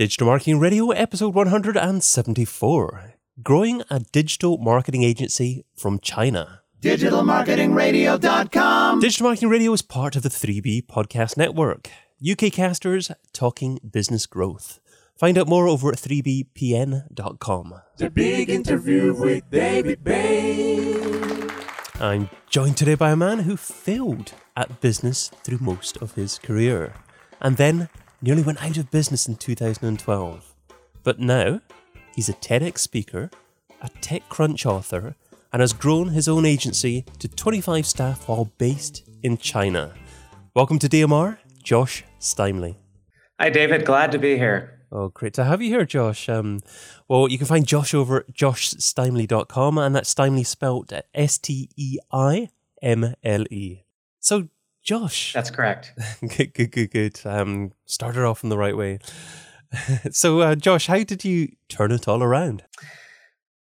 Digital 0.00 0.28
Marketing 0.28 0.58
Radio, 0.58 0.88
episode 0.92 1.34
174 1.34 3.14
Growing 3.42 3.82
a 3.90 4.00
Digital 4.00 4.56
Marketing 4.56 5.02
Agency 5.02 5.66
from 5.76 5.98
China. 5.98 6.62
DigitalMarketingRadio.com. 6.80 9.00
Digital 9.00 9.26
Marketing 9.26 9.50
Radio 9.50 9.74
is 9.74 9.82
part 9.82 10.16
of 10.16 10.22
the 10.22 10.30
3B 10.30 10.86
Podcast 10.86 11.36
Network, 11.36 11.90
UK 12.26 12.50
casters 12.50 13.10
talking 13.34 13.78
business 13.92 14.24
growth. 14.24 14.80
Find 15.18 15.36
out 15.36 15.48
more 15.48 15.68
over 15.68 15.90
at 15.90 15.98
3bpn.com. 15.98 17.74
The 17.98 18.08
big 18.08 18.48
interview 18.48 19.12
with 19.12 19.50
David 19.50 20.02
Bain. 20.02 21.50
I'm 22.00 22.30
joined 22.48 22.78
today 22.78 22.94
by 22.94 23.10
a 23.10 23.16
man 23.16 23.40
who 23.40 23.58
failed 23.58 24.32
at 24.56 24.80
business 24.80 25.30
through 25.44 25.58
most 25.60 25.98
of 25.98 26.14
his 26.14 26.38
career 26.38 26.94
and 27.40 27.56
then 27.56 27.88
nearly 28.22 28.42
went 28.42 28.62
out 28.62 28.76
of 28.76 28.90
business 28.90 29.28
in 29.28 29.36
2012. 29.36 30.54
But 31.02 31.18
now 31.18 31.60
he's 32.14 32.28
a 32.28 32.34
TEDx 32.34 32.78
speaker, 32.78 33.30
a 33.80 33.88
TechCrunch 33.88 34.66
author, 34.66 35.16
and 35.52 35.60
has 35.60 35.72
grown 35.72 36.08
his 36.08 36.28
own 36.28 36.44
agency 36.44 37.04
to 37.18 37.28
25 37.28 37.86
staff 37.86 38.28
while 38.28 38.52
based 38.58 39.02
in 39.22 39.38
China. 39.38 39.94
Welcome 40.54 40.78
to 40.80 40.88
DMR, 40.88 41.38
Josh 41.62 42.04
Steimle. 42.20 42.76
Hi, 43.40 43.50
David. 43.50 43.84
Glad 43.84 44.12
to 44.12 44.18
be 44.18 44.36
here. 44.36 44.80
Oh, 44.92 45.08
great 45.08 45.34
to 45.34 45.44
have 45.44 45.62
you 45.62 45.68
here, 45.68 45.84
Josh. 45.84 46.28
Um, 46.28 46.60
well, 47.08 47.28
you 47.28 47.38
can 47.38 47.46
find 47.46 47.66
Josh 47.66 47.94
over 47.94 48.20
at 48.20 48.34
joshsteimle.com, 48.34 49.78
and 49.78 49.94
that's 49.94 50.12
Steimle 50.12 50.44
spelled 50.44 50.92
S 51.14 51.38
T 51.38 51.70
E 51.76 51.98
I 52.12 52.48
M 52.82 53.14
L 53.22 53.44
E. 53.50 53.84
So, 54.18 54.48
Josh. 54.82 55.32
That's 55.32 55.50
correct. 55.50 55.92
good, 56.36 56.54
good, 56.54 56.72
good, 56.72 56.90
good. 56.90 57.20
Um, 57.24 57.72
started 57.86 58.24
off 58.24 58.42
in 58.42 58.50
the 58.50 58.58
right 58.58 58.76
way. 58.76 58.98
so, 60.10 60.40
uh, 60.40 60.54
Josh, 60.54 60.86
how 60.86 61.02
did 61.02 61.24
you 61.24 61.52
turn 61.68 61.92
it 61.92 62.08
all 62.08 62.22
around? 62.22 62.64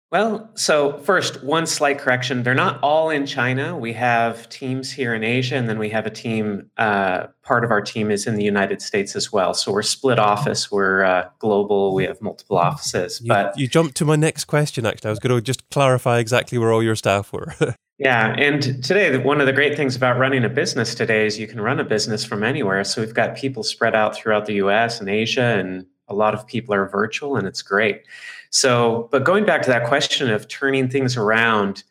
Well, 0.09 0.49
so 0.55 0.99
first, 0.99 1.43
one 1.43 1.65
slight 1.67 1.99
correction. 1.99 2.43
They're 2.43 2.53
not 2.53 2.79
all 2.81 3.09
in 3.09 3.25
China. 3.25 3.77
We 3.77 3.91
have 3.93 4.47
teams 4.47 4.89
here 4.89 5.13
in 5.13 5.21
Asia, 5.21 5.55
and 5.55 5.67
then 5.67 5.77
we 5.77 5.89
have 5.89 6.05
a 6.05 6.09
team, 6.09 6.71
uh, 6.77 7.27
part 7.41 7.65
of 7.65 7.71
our 7.71 7.81
team 7.81 8.09
is 8.09 8.25
in 8.25 8.35
the 8.35 8.43
United 8.43 8.81
States 8.81 9.17
as 9.17 9.33
well. 9.33 9.53
So 9.53 9.69
we're 9.73 9.81
split 9.81 10.17
office, 10.17 10.71
we're 10.71 11.03
uh, 11.03 11.27
global, 11.39 11.93
we 11.93 12.05
have 12.05 12.21
multiple 12.21 12.57
offices. 12.57 13.19
You, 13.21 13.27
but 13.27 13.59
you 13.59 13.67
jumped 13.67 13.97
to 13.97 14.05
my 14.05 14.15
next 14.15 14.45
question, 14.45 14.85
actually. 14.85 15.09
I 15.09 15.11
was 15.11 15.19
going 15.19 15.35
to 15.35 15.41
just 15.41 15.69
clarify 15.71 16.19
exactly 16.19 16.57
where 16.57 16.71
all 16.71 16.81
your 16.81 16.95
staff 16.95 17.33
were. 17.33 17.53
Yeah, 17.97 18.35
and 18.37 18.61
today 18.83 19.17
one 19.17 19.41
of 19.41 19.47
the 19.47 19.53
great 19.53 19.75
things 19.75 19.95
about 19.95 20.19
running 20.19 20.45
a 20.45 20.49
business 20.49 20.93
today 20.93 21.25
is 21.25 21.39
you 21.39 21.47
can 21.47 21.59
run 21.59 21.79
a 21.79 21.83
business 21.83 22.23
from 22.23 22.43
anywhere. 22.43 22.83
So 22.83 23.01
we've 23.01 23.13
got 23.13 23.35
people 23.35 23.63
spread 23.63 23.95
out 23.95 24.15
throughout 24.15 24.45
the 24.45 24.53
US 24.55 24.99
and 24.99 25.09
Asia 25.09 25.57
and 25.57 25.83
a 26.07 26.13
lot 26.13 26.35
of 26.35 26.45
people 26.45 26.75
are 26.75 26.87
virtual 26.87 27.37
and 27.37 27.47
it's 27.47 27.63
great. 27.63 28.03
So, 28.51 29.09
but 29.11 29.23
going 29.23 29.45
back 29.45 29.63
to 29.63 29.69
that 29.71 29.87
question 29.87 30.29
of 30.29 30.47
turning 30.47 30.89
things 30.89 31.17
around, 31.17 31.83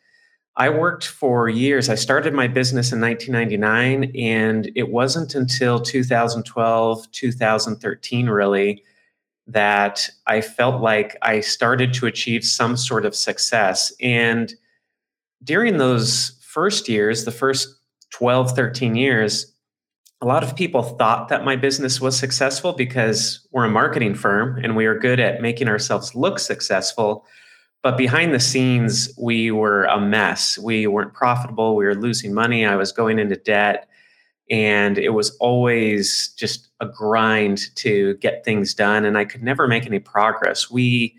I 0.55 0.69
worked 0.69 1.05
for 1.05 1.49
years. 1.49 1.89
I 1.89 1.95
started 1.95 2.33
my 2.33 2.47
business 2.47 2.93
in 2.93 3.01
1999 3.01 4.15
and 4.17 4.71
it 4.75 4.89
wasn't 4.89 5.35
until 5.35 5.81
2012, 5.81 7.11
2013 7.11 8.29
really 8.29 8.81
that 9.45 10.09
I 10.25 10.39
felt 10.39 10.81
like 10.81 11.17
I 11.21 11.41
started 11.41 11.93
to 11.95 12.07
achieve 12.07 12.45
some 12.45 12.77
sort 12.77 13.05
of 13.05 13.13
success 13.13 13.91
and 14.01 14.55
during 15.43 15.77
those 15.77 16.39
first 16.41 16.89
years, 16.89 17.25
the 17.25 17.31
first 17.31 17.67
12, 18.11 18.55
13 18.55 18.95
years, 18.95 19.53
a 20.21 20.25
lot 20.25 20.43
of 20.43 20.55
people 20.55 20.81
thought 20.81 21.29
that 21.29 21.45
my 21.45 21.55
business 21.55 22.01
was 22.01 22.17
successful 22.17 22.73
because 22.73 23.47
we're 23.51 23.65
a 23.65 23.69
marketing 23.69 24.15
firm 24.15 24.57
and 24.63 24.75
we 24.75 24.85
are 24.85 24.97
good 24.97 25.19
at 25.19 25.41
making 25.41 25.67
ourselves 25.67 26.15
look 26.15 26.39
successful. 26.39 27.25
But 27.83 27.97
behind 27.97 28.33
the 28.33 28.39
scenes, 28.39 29.13
we 29.21 29.51
were 29.51 29.83
a 29.85 30.01
mess. 30.01 30.57
We 30.57 30.87
weren't 30.87 31.13
profitable. 31.13 31.75
We 31.75 31.85
were 31.85 31.95
losing 31.95 32.33
money. 32.33 32.65
I 32.65 32.75
was 32.75 32.91
going 32.91 33.19
into 33.19 33.35
debt. 33.35 33.87
And 34.49 34.97
it 34.97 35.09
was 35.09 35.35
always 35.37 36.29
just 36.29 36.69
a 36.79 36.87
grind 36.87 37.75
to 37.75 38.15
get 38.15 38.43
things 38.43 38.73
done. 38.73 39.05
And 39.05 39.17
I 39.17 39.25
could 39.25 39.43
never 39.43 39.67
make 39.67 39.85
any 39.85 39.99
progress. 39.99 40.71
We, 40.71 41.15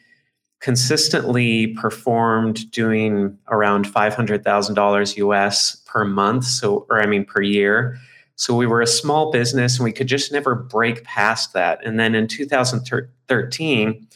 consistently 0.60 1.68
performed 1.68 2.70
doing 2.70 3.38
around 3.48 3.86
$500,000 3.86 5.16
US 5.16 5.76
per 5.86 6.04
month. 6.04 6.44
So, 6.44 6.86
or 6.90 7.00
I 7.00 7.06
mean, 7.06 7.24
per 7.24 7.42
year. 7.42 7.98
So 8.36 8.54
we 8.54 8.66
were 8.66 8.80
a 8.80 8.86
small 8.86 9.32
business 9.32 9.76
and 9.76 9.84
we 9.84 9.92
could 9.92 10.06
just 10.06 10.32
never 10.32 10.54
break 10.54 11.04
past 11.04 11.52
that. 11.54 11.84
And 11.84 11.98
then 11.98 12.14
in 12.14 12.28
2013, 12.28 14.08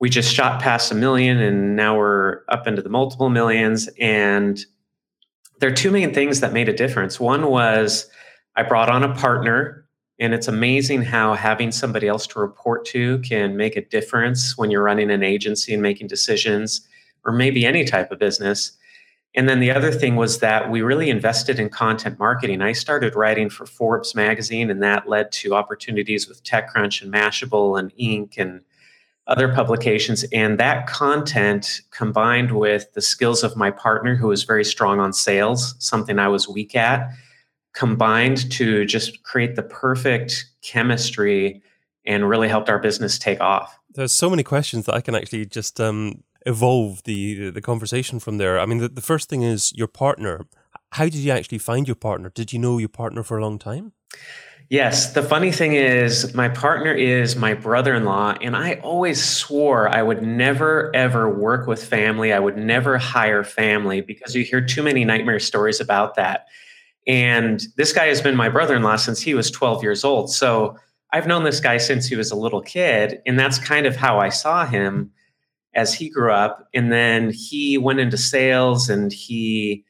we 0.00 0.08
just 0.08 0.32
shot 0.32 0.62
past 0.62 0.92
a 0.92 0.94
million 0.94 1.38
and 1.38 1.74
now 1.74 1.98
we're 1.98 2.42
up 2.48 2.66
into 2.66 2.82
the 2.82 2.88
multiple 2.88 3.30
millions. 3.30 3.88
And 4.00 4.64
there 5.60 5.70
are 5.70 5.74
two 5.74 5.90
main 5.90 6.14
things 6.14 6.40
that 6.40 6.52
made 6.52 6.68
a 6.68 6.72
difference. 6.72 7.18
One 7.18 7.46
was 7.48 8.08
I 8.54 8.62
brought 8.62 8.88
on 8.88 9.02
a 9.02 9.14
partner 9.14 9.87
and 10.20 10.34
it's 10.34 10.48
amazing 10.48 11.02
how 11.02 11.34
having 11.34 11.70
somebody 11.70 12.08
else 12.08 12.26
to 12.28 12.40
report 12.40 12.84
to 12.86 13.18
can 13.20 13.56
make 13.56 13.76
a 13.76 13.84
difference 13.84 14.58
when 14.58 14.70
you're 14.70 14.82
running 14.82 15.10
an 15.10 15.22
agency 15.22 15.72
and 15.72 15.82
making 15.82 16.08
decisions, 16.08 16.80
or 17.24 17.32
maybe 17.32 17.64
any 17.64 17.84
type 17.84 18.10
of 18.10 18.18
business. 18.18 18.72
And 19.34 19.48
then 19.48 19.60
the 19.60 19.70
other 19.70 19.92
thing 19.92 20.16
was 20.16 20.38
that 20.38 20.70
we 20.70 20.82
really 20.82 21.10
invested 21.10 21.60
in 21.60 21.68
content 21.68 22.18
marketing. 22.18 22.62
I 22.62 22.72
started 22.72 23.14
writing 23.14 23.48
for 23.50 23.66
Forbes 23.66 24.14
magazine, 24.14 24.70
and 24.70 24.82
that 24.82 25.08
led 25.08 25.30
to 25.32 25.54
opportunities 25.54 26.26
with 26.26 26.42
TechCrunch 26.42 27.02
and 27.02 27.12
Mashable 27.12 27.78
and 27.78 27.92
Inc. 27.96 28.38
and 28.38 28.62
other 29.28 29.52
publications. 29.52 30.24
And 30.32 30.58
that 30.58 30.86
content 30.88 31.82
combined 31.90 32.52
with 32.52 32.92
the 32.94 33.02
skills 33.02 33.44
of 33.44 33.56
my 33.56 33.70
partner, 33.70 34.16
who 34.16 34.28
was 34.28 34.42
very 34.44 34.64
strong 34.64 34.98
on 34.98 35.12
sales, 35.12 35.76
something 35.78 36.18
I 36.18 36.28
was 36.28 36.48
weak 36.48 36.74
at 36.74 37.10
combined 37.78 38.50
to 38.50 38.84
just 38.84 39.22
create 39.22 39.54
the 39.54 39.62
perfect 39.62 40.46
chemistry 40.62 41.62
and 42.04 42.28
really 42.28 42.48
helped 42.48 42.68
our 42.68 42.80
business 42.80 43.18
take 43.18 43.40
off. 43.40 43.78
There's 43.94 44.12
so 44.12 44.28
many 44.28 44.42
questions 44.42 44.86
that 44.86 44.94
I 44.94 45.00
can 45.00 45.14
actually 45.14 45.46
just 45.46 45.80
um, 45.80 46.24
evolve 46.44 47.02
the 47.04 47.50
the 47.50 47.60
conversation 47.60 48.18
from 48.18 48.38
there. 48.38 48.58
I 48.58 48.66
mean, 48.66 48.78
the, 48.78 48.88
the 48.88 49.00
first 49.00 49.28
thing 49.28 49.42
is 49.42 49.72
your 49.76 49.86
partner. 49.86 50.46
How 50.92 51.04
did 51.04 51.16
you 51.16 51.30
actually 51.30 51.58
find 51.58 51.86
your 51.86 51.94
partner? 51.94 52.30
Did 52.30 52.52
you 52.52 52.58
know 52.58 52.78
your 52.78 52.88
partner 52.88 53.22
for 53.22 53.38
a 53.38 53.42
long 53.42 53.58
time? 53.58 53.92
Yes. 54.70 55.12
The 55.12 55.22
funny 55.22 55.52
thing 55.52 55.74
is, 55.74 56.34
my 56.34 56.48
partner 56.48 56.92
is 56.92 57.36
my 57.36 57.54
brother 57.54 57.94
in 57.94 58.04
law, 58.04 58.34
and 58.42 58.56
I 58.56 58.74
always 58.82 59.22
swore 59.22 59.88
I 59.88 60.02
would 60.02 60.22
never, 60.22 60.94
ever 60.94 61.30
work 61.30 61.66
with 61.66 61.82
family. 61.82 62.32
I 62.32 62.38
would 62.38 62.56
never 62.56 62.98
hire 62.98 63.44
family 63.44 64.00
because 64.02 64.34
you 64.34 64.44
hear 64.44 64.60
too 64.60 64.82
many 64.82 65.04
nightmare 65.04 65.40
stories 65.40 65.80
about 65.80 66.16
that. 66.16 66.48
And 67.08 67.66
this 67.76 67.92
guy 67.92 68.06
has 68.06 68.20
been 68.20 68.36
my 68.36 68.50
brother 68.50 68.76
in 68.76 68.82
law 68.82 68.96
since 68.96 69.20
he 69.20 69.34
was 69.34 69.50
12 69.50 69.82
years 69.82 70.04
old. 70.04 70.30
So 70.30 70.76
I've 71.12 71.26
known 71.26 71.42
this 71.42 71.58
guy 71.58 71.78
since 71.78 72.06
he 72.06 72.16
was 72.16 72.30
a 72.30 72.36
little 72.36 72.60
kid. 72.60 73.22
And 73.26 73.40
that's 73.40 73.58
kind 73.58 73.86
of 73.86 73.96
how 73.96 74.20
I 74.20 74.28
saw 74.28 74.66
him 74.66 75.10
as 75.74 75.94
he 75.94 76.10
grew 76.10 76.32
up. 76.32 76.68
And 76.74 76.92
then 76.92 77.30
he 77.30 77.78
went 77.78 78.00
into 78.00 78.18
sales 78.18 78.90
and 78.90 79.10
he, 79.10 79.84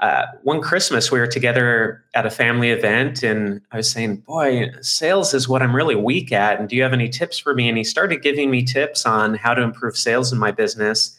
uh, 0.00 0.26
one 0.42 0.60
Christmas, 0.60 1.10
we 1.10 1.18
were 1.18 1.26
together 1.26 2.04
at 2.14 2.24
a 2.24 2.30
family 2.30 2.70
event, 2.70 3.22
and 3.22 3.60
I 3.70 3.76
was 3.76 3.90
saying, 3.90 4.16
Boy, 4.26 4.70
sales 4.80 5.34
is 5.34 5.46
what 5.46 5.62
I'm 5.62 5.76
really 5.76 5.94
weak 5.94 6.32
at. 6.32 6.58
And 6.58 6.70
do 6.70 6.76
you 6.76 6.82
have 6.82 6.94
any 6.94 7.10
tips 7.10 7.38
for 7.38 7.54
me? 7.54 7.68
And 7.68 7.76
he 7.76 7.84
started 7.84 8.22
giving 8.22 8.50
me 8.50 8.64
tips 8.64 9.04
on 9.04 9.34
how 9.34 9.52
to 9.52 9.60
improve 9.60 9.98
sales 9.98 10.32
in 10.32 10.38
my 10.38 10.52
business. 10.52 11.18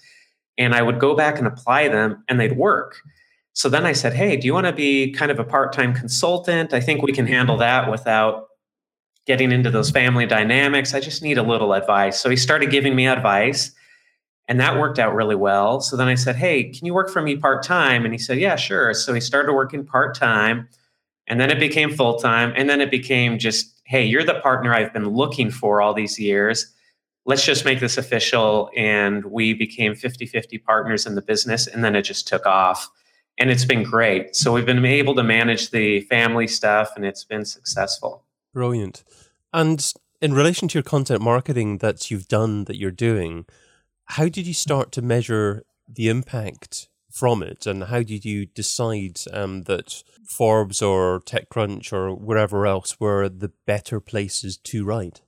And 0.58 0.74
I 0.74 0.82
would 0.82 1.00
go 1.00 1.16
back 1.16 1.38
and 1.38 1.46
apply 1.46 1.90
them, 1.90 2.24
and 2.28 2.40
they'd 2.40 2.58
work. 2.58 2.96
So 3.54 3.70
then 3.70 3.86
I 3.86 3.92
said, 3.94 4.14
Hey, 4.14 4.38
do 4.38 4.48
you 4.48 4.54
want 4.54 4.68
to 4.68 4.74
be 4.74 5.12
kind 5.12 5.32
of 5.32 5.40
a 5.40 5.44
part 5.44 5.74
time 5.74 5.94
consultant? 5.94 6.74
I 6.74 6.80
think 6.80 7.02
we 7.02 7.12
can 7.12 7.28
handle 7.28 7.58
that 7.58 7.92
without 7.92 8.48
getting 9.26 9.52
into 9.52 9.70
those 9.70 9.92
family 9.92 10.26
dynamics. 10.26 10.94
I 10.94 11.00
just 11.00 11.22
need 11.22 11.38
a 11.38 11.44
little 11.44 11.74
advice. 11.74 12.20
So 12.20 12.30
he 12.30 12.36
started 12.36 12.72
giving 12.72 12.96
me 12.96 13.08
advice, 13.08 13.72
and 14.48 14.60
that 14.60 14.80
worked 14.80 15.00
out 15.00 15.14
really 15.14 15.36
well. 15.36 15.82
So 15.82 15.96
then 15.96 16.08
I 16.08 16.16
said, 16.16 16.36
Hey, 16.36 16.66
can 16.66 16.86
you 16.86 16.94
work 16.94 17.10
for 17.10 17.22
me 17.22 17.36
part 17.36 17.64
time? 17.64 18.06
And 18.06 18.14
he 18.14 18.18
said, 18.18 18.40
Yeah, 18.40 18.56
sure. 18.56 18.94
So 18.94 19.14
he 19.14 19.22
started 19.22 19.54
working 19.54 19.86
part 19.86 20.16
time, 20.16 20.68
and 21.28 21.40
then 21.40 21.52
it 21.52 21.60
became 21.60 21.92
full 21.92 22.18
time. 22.20 22.54
And 22.56 22.70
then 22.70 22.82
it 22.82 22.90
became 22.90 23.38
just, 23.38 23.82
Hey, 23.86 24.06
you're 24.06 24.24
the 24.24 24.40
partner 24.40 24.74
I've 24.74 24.94
been 24.94 25.10
looking 25.10 25.52
for 25.52 25.82
all 25.82 25.94
these 25.94 26.18
years. 26.18 26.74
Let's 27.26 27.46
just 27.46 27.66
make 27.66 27.80
this 27.80 27.98
official. 27.98 28.72
And 28.76 29.26
we 29.26 29.54
became 29.54 29.94
50 29.94 30.26
50 30.26 30.58
partners 30.60 31.06
in 31.06 31.16
the 31.16 31.22
business. 31.22 31.68
And 31.68 31.84
then 31.84 31.96
it 31.96 32.02
just 32.02 32.28
took 32.28 32.46
off 32.48 32.90
and 33.42 33.50
it's 33.50 33.66
been 33.66 33.82
great. 33.82 34.36
So 34.36 34.54
we've 34.54 34.68
been 34.68 34.86
able 34.86 35.16
to 35.16 35.24
manage 35.24 35.72
the 35.72 36.02
family 36.02 36.46
stuff 36.46 36.92
and 36.96 37.04
it's 37.04 37.24
been 37.24 37.44
successful. 37.44 38.24
Brilliant. 38.54 39.04
And 39.52 39.84
in 40.22 40.36
relation 40.36 40.68
to 40.68 40.78
your 40.78 40.84
content 40.84 41.24
marketing 41.24 41.80
that 41.80 42.12
you've 42.12 42.28
done, 42.28 42.66
that 42.66 42.78
you're 42.78 42.92
doing, 42.92 43.46
how 44.06 44.26
did 44.30 44.46
you 44.46 44.54
start 44.54 44.92
to 44.92 45.02
measure 45.02 45.64
the 45.90 46.08
impact 46.08 46.88
from 47.10 47.42
it? 47.42 47.66
And 47.66 47.86
how 47.86 48.04
did 48.04 48.26
you 48.26 48.46
decide 48.46 49.20
um, 49.34 49.64
that 49.64 50.04
Forbes 50.30 50.84
or 50.84 51.20
TechCrunch 51.22 51.92
or 51.92 52.14
wherever 52.14 52.68
else 52.68 53.00
were 53.00 53.28
the 53.28 53.52
better 53.66 54.00
places 54.00 54.56
to 54.66 54.86
write? 54.86 55.22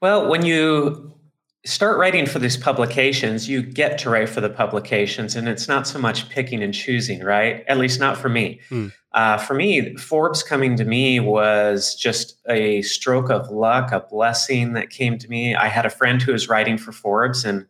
Well, 0.00 0.26
when 0.26 0.46
you 0.46 1.18
start 1.64 1.96
writing 1.96 2.26
for 2.26 2.38
these 2.38 2.56
publications, 2.56 3.48
you 3.48 3.62
get 3.62 3.98
to 3.98 4.10
write 4.10 4.28
for 4.28 4.40
the 4.40 4.50
publications, 4.50 5.36
and 5.36 5.48
it's 5.48 5.68
not 5.68 5.86
so 5.86 5.98
much 5.98 6.28
picking 6.28 6.62
and 6.62 6.74
choosing, 6.74 7.22
right? 7.22 7.64
At 7.68 7.78
least 7.78 8.00
not 8.00 8.16
for 8.16 8.28
me. 8.28 8.60
Hmm. 8.68 8.88
Uh, 9.12 9.38
for 9.38 9.54
me, 9.54 9.94
Forbes 9.96 10.42
coming 10.42 10.76
to 10.76 10.84
me 10.84 11.20
was 11.20 11.94
just 11.94 12.38
a 12.48 12.82
stroke 12.82 13.30
of 13.30 13.50
luck, 13.50 13.92
a 13.92 14.00
blessing 14.00 14.72
that 14.72 14.90
came 14.90 15.18
to 15.18 15.28
me. 15.28 15.54
I 15.54 15.68
had 15.68 15.86
a 15.86 15.90
friend 15.90 16.20
who 16.20 16.32
was 16.32 16.48
writing 16.48 16.78
for 16.78 16.90
Forbes, 16.90 17.44
and 17.44 17.66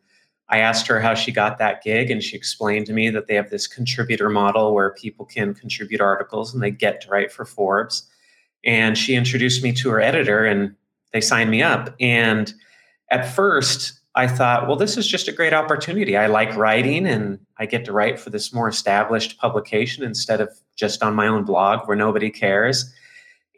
I 0.49 0.59
asked 0.59 0.87
her 0.87 1.01
how 1.01 1.15
she 1.15 1.33
got 1.33 1.59
that 1.59 1.83
gig, 1.83 2.11
and 2.11 2.23
she 2.23 2.37
explained 2.37 2.87
to 2.87 2.93
me 2.93 3.11
that 3.11 3.27
they 3.27 3.35
have 3.35 3.51
this 3.51 3.67
contributor 3.67 4.31
model 4.31 4.73
where 4.73 4.95
people 4.95 5.27
can 5.27 5.53
contribute 5.53 6.01
articles 6.01 6.55
and 6.55 6.63
they 6.63 6.71
get 6.71 7.01
to 7.03 7.09
write 7.11 7.33
for 7.33 7.45
Forbes. 7.45 8.09
And 8.65 8.97
she 8.97 9.17
introduced 9.17 9.63
me 9.63 9.73
to 9.73 9.91
her 9.91 10.01
editor, 10.01 10.45
and 10.45 10.75
they 11.13 11.21
signed 11.21 11.51
me 11.51 11.63
up. 11.63 11.95
And 12.01 12.55
at 13.13 13.29
first, 13.29 14.01
I 14.15 14.27
thought, 14.27 14.67
well, 14.67 14.77
this 14.77 14.97
is 14.97 15.07
just 15.07 15.29
a 15.29 15.33
great 15.33 15.53
opportunity. 15.53 16.17
I 16.17 16.27
like 16.27 16.55
writing 16.57 17.07
and 17.07 17.39
I 17.59 17.67
get 17.67 17.85
to 17.85 17.93
write 17.93 18.19
for 18.19 18.31
this 18.31 18.53
more 18.53 18.69
established 18.69 19.39
publication 19.39 20.03
instead 20.03 20.41
of 20.41 20.51
just 20.77 21.03
on 21.03 21.15
my 21.15 21.27
own 21.27 21.45
blog 21.45 21.87
where 21.87 21.97
nobody 21.97 22.31
cares. 22.31 22.93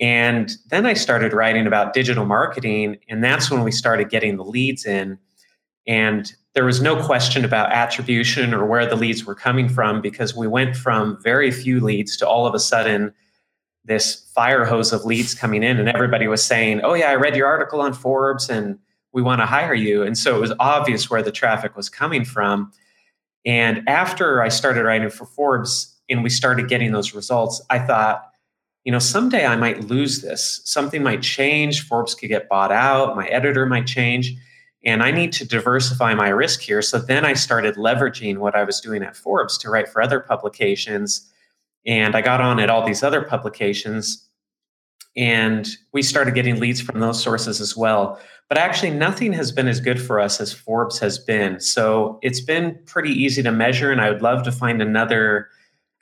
And 0.01 0.51
then 0.69 0.87
I 0.87 0.95
started 0.95 1.33
writing 1.33 1.69
about 1.69 1.93
digital 1.93 2.25
marketing, 2.25 2.99
and 3.09 3.23
that's 3.23 3.49
when 3.49 3.63
we 3.63 3.71
started 3.71 4.11
getting 4.11 4.37
the 4.37 4.45
leads 4.45 4.85
in. 4.85 5.19
And 5.87 6.33
there 6.55 6.65
was 6.65 6.81
no 6.81 7.01
question 7.05 7.45
about 7.45 7.73
attribution 7.73 8.53
or 8.53 8.67
where 8.67 8.87
the 8.87 8.97
leads 8.97 9.25
were 9.25 9.37
coming 9.37 9.69
from 9.69 10.01
because 10.01 10.35
we 10.35 10.49
went 10.49 10.77
from 10.77 11.21
very 11.23 11.53
few 11.53 11.81
leads 11.81 12.17
to 12.17 12.29
all 12.29 12.45
of 12.47 12.55
a 12.55 12.59
sudden 12.59 13.15
this 13.85 14.29
fire 14.35 14.65
hose 14.65 14.93
of 14.93 15.05
leads 15.05 15.35
coming 15.35 15.63
in, 15.63 15.79
and 15.79 15.89
everybody 15.89 16.27
was 16.27 16.43
saying, 16.43 16.81
Oh, 16.83 16.95
yeah, 16.95 17.11
I 17.11 17.15
read 17.15 17.37
your 17.37 17.47
article 17.47 17.81
on 17.81 17.93
Forbes 17.93 18.49
and 18.49 18.79
we 19.15 19.23
want 19.23 19.41
to 19.41 19.47
hire 19.47 19.75
you. 19.75 20.03
And 20.03 20.19
so 20.19 20.37
it 20.37 20.41
was 20.41 20.53
obvious 20.59 21.09
where 21.09 21.23
the 21.23 21.33
traffic 21.33 21.77
was 21.77 21.89
coming 21.89 22.25
from. 22.25 22.73
And 23.47 23.89
after 23.89 24.43
I 24.43 24.49
started 24.49 24.83
writing 24.83 25.09
for 25.09 25.25
Forbes 25.25 25.97
and 26.11 26.23
we 26.23 26.29
started 26.29 26.69
getting 26.69 26.93
those 26.93 27.15
results, 27.15 27.63
I 27.71 27.79
thought, 27.79 28.29
you 28.85 28.93
know, 28.93 28.99
someday 28.99 29.47
I 29.47 29.57
might 29.57 29.85
lose 29.85 30.21
this. 30.21 30.61
Something 30.65 31.03
might 31.03 31.23
change. 31.23 31.87
Forbes 31.87 32.15
could 32.15 32.29
get 32.29 32.49
bought 32.49 32.73
out. 32.73 33.17
My 33.17 33.27
editor 33.29 33.67
might 33.67 33.87
change. 33.87 34.35
And 34.85 35.03
I 35.03 35.13
need 35.13 35.33
to 35.35 35.47
diversify 35.47 36.13
my 36.15 36.29
risk 36.29 36.61
here. 36.61 36.83
So 36.83 36.99
then 36.99 37.25
I 37.25 37.33
started 37.35 37.77
leveraging 37.77 38.39
what 38.39 38.55
I 38.55 38.65
was 38.65 38.81
doing 38.81 39.03
at 39.03 39.17
Forbes 39.17 39.57
to 39.59 39.71
write 39.71 39.89
for 39.89 40.03
other 40.03 40.21
publications. 40.21 41.31
And 41.87 42.17
I 42.17 42.21
got 42.21 42.41
on 42.41 42.59
at 42.59 42.69
all 42.69 42.85
these 42.85 43.03
other 43.03 43.23
publications. 43.23 44.24
And 45.17 45.69
we 45.93 46.03
started 46.03 46.35
getting 46.35 46.59
leads 46.59 46.81
from 46.81 47.01
those 47.01 47.23
sources 47.23 47.61
as 47.61 47.77
well. 47.77 48.21
But 48.49 48.59
actually, 48.59 48.91
nothing 48.91 49.33
has 49.33 49.53
been 49.53 49.69
as 49.69 49.81
good 49.81 50.01
for 50.01 50.21
us 50.21 50.41
as 50.41 50.53
Forbes 50.53 50.99
has 50.99 51.19
been. 51.19 51.61
So 51.61 52.19
it's 52.23 52.41
been 52.41 52.79
pretty 52.85 53.11
easy 53.11 53.43
to 53.43 53.51
measure, 53.51 53.91
and 53.91 54.01
I 54.01 54.11
would 54.11 54.23
love 54.23 54.43
to 54.45 54.53
find 54.53 54.83
another 54.83 55.49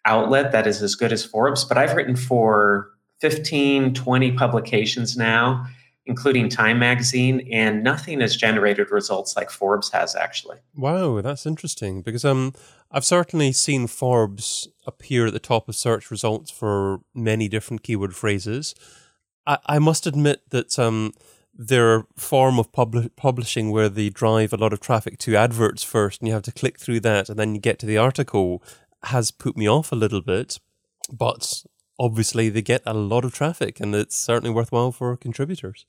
outlet 0.05 0.53
that 0.53 0.67
is 0.67 0.82
as 0.82 0.94
good 0.94 1.12
as 1.12 1.25
Forbes. 1.25 1.64
But 1.64 1.79
I've 1.79 1.94
written 1.94 2.17
for 2.17 2.91
15, 3.20 3.94
20 3.94 4.32
publications 4.32 5.17
now, 5.17 5.64
including 6.06 6.49
Time 6.49 6.81
Magazine, 6.81 7.47
and 7.53 7.85
nothing 7.85 8.20
has 8.20 8.37
generated 8.37 8.91
results 8.91 9.37
like 9.37 9.49
Forbes 9.49 9.91
has 9.91 10.17
actually. 10.17 10.59
Wow, 10.75 11.20
that's 11.20 11.47
interesting 11.47 12.03
because 12.03 12.25
um, 12.25 12.53
I've 12.91 13.05
certainly 13.05 13.53
seen 13.53 13.87
Forbes 13.87 14.69
appear 14.85 15.26
at 15.29 15.32
the 15.32 15.38
top 15.38 15.69
of 15.69 15.76
search 15.76 16.11
results 16.11 16.50
for 16.50 17.00
many 17.14 17.49
different 17.49 17.85
keyword 17.85 18.17
phrases. 18.17 18.75
I, 19.46 19.58
I 19.66 19.78
must 19.78 20.06
admit 20.06 20.42
that 20.50 20.78
um, 20.78 21.12
their 21.54 22.04
form 22.16 22.58
of 22.58 22.72
pub- 22.72 23.14
publishing 23.16 23.70
where 23.70 23.88
they 23.88 24.08
drive 24.08 24.52
a 24.52 24.56
lot 24.56 24.72
of 24.72 24.80
traffic 24.80 25.18
to 25.18 25.36
adverts 25.36 25.82
first 25.82 26.20
and 26.20 26.28
you 26.28 26.34
have 26.34 26.42
to 26.42 26.52
click 26.52 26.78
through 26.78 27.00
that 27.00 27.28
and 27.28 27.38
then 27.38 27.54
you 27.54 27.60
get 27.60 27.78
to 27.78 27.86
the 27.86 27.98
article 27.98 28.62
has 29.04 29.30
put 29.30 29.56
me 29.56 29.68
off 29.68 29.92
a 29.92 29.96
little 29.96 30.22
bit 30.22 30.58
but 31.12 31.62
obviously 31.98 32.48
they 32.48 32.62
get 32.62 32.82
a 32.86 32.94
lot 32.94 33.24
of 33.24 33.34
traffic 33.34 33.80
and 33.80 33.94
it's 33.94 34.16
certainly 34.16 34.50
worthwhile 34.50 34.92
for 34.92 35.16
contributors. 35.16 35.84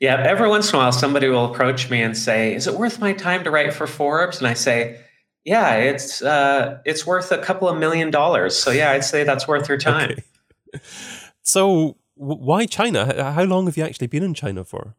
Yeah 0.00 0.22
every 0.24 0.48
once 0.48 0.70
in 0.70 0.76
a 0.76 0.78
while 0.78 0.92
somebody 0.92 1.28
will 1.28 1.52
approach 1.52 1.90
me 1.90 2.00
and 2.02 2.16
say 2.16 2.54
is 2.54 2.66
it 2.66 2.74
worth 2.74 2.98
my 2.98 3.12
time 3.12 3.44
to 3.44 3.50
write 3.50 3.74
for 3.74 3.86
forbes? 3.86 4.38
And 4.38 4.46
i 4.46 4.54
say 4.54 4.98
yeah 5.44 5.74
it's 5.74 6.22
uh, 6.22 6.78
it's 6.84 7.06
worth 7.06 7.30
a 7.32 7.38
couple 7.38 7.68
of 7.68 7.78
million 7.78 8.10
dollars. 8.10 8.56
So 8.56 8.70
yeah 8.70 8.92
i'd 8.92 9.04
say 9.04 9.24
that's 9.24 9.46
worth 9.46 9.68
your 9.68 9.78
time. 9.78 10.12
Okay. 10.12 10.84
so 11.42 11.96
why 12.16 12.66
China? 12.66 13.32
How 13.32 13.44
long 13.44 13.66
have 13.66 13.76
you 13.76 13.84
actually 13.84 14.06
been 14.08 14.22
in 14.22 14.34
China 14.34 14.64
for? 14.64 14.94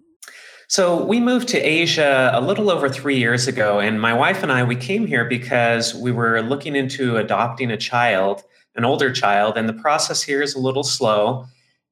So 0.69 1.03
we 1.03 1.19
moved 1.19 1.47
to 1.49 1.59
Asia 1.59 2.29
a 2.33 2.41
little 2.41 2.69
over 2.69 2.89
three 2.89 3.17
years 3.17 3.47
ago, 3.47 3.79
and 3.79 4.01
my 4.01 4.13
wife 4.13 4.43
and 4.43 4.51
I 4.51 4.63
we 4.63 4.75
came 4.75 5.07
here 5.07 5.25
because 5.25 5.95
we 5.95 6.11
were 6.11 6.41
looking 6.41 6.75
into 6.75 7.17
adopting 7.17 7.71
a 7.71 7.77
child, 7.77 8.43
an 8.75 8.83
older 8.83 9.11
child, 9.11 9.57
and 9.57 9.67
the 9.67 9.73
process 9.73 10.21
here 10.21 10.41
is 10.41 10.55
a 10.55 10.59
little 10.59 10.83
slow. 10.83 11.45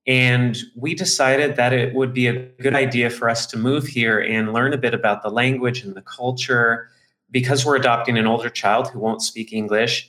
And 0.07 0.57
we 0.75 0.93
decided 0.93 1.55
that 1.55 1.73
it 1.73 1.95
would 1.95 2.13
be 2.13 2.27
a 2.27 2.33
good 2.61 2.75
idea 2.75 3.09
for 3.09 3.27
us 3.27 3.47
to 3.47 3.57
move 3.57 3.87
here 3.87 4.19
and 4.19 4.53
learn 4.53 4.71
a 4.71 4.77
bit 4.77 4.93
about 4.93 5.23
the 5.23 5.29
language 5.29 5.83
and 5.83 5.95
the 5.95 6.03
culture 6.03 6.89
because 7.31 7.65
we're 7.65 7.75
adopting 7.75 8.17
an 8.17 8.27
older 8.27 8.49
child 8.49 8.89
who 8.89 8.99
won't 8.99 9.23
speak 9.23 9.51
English. 9.51 10.07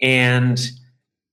And 0.00 0.58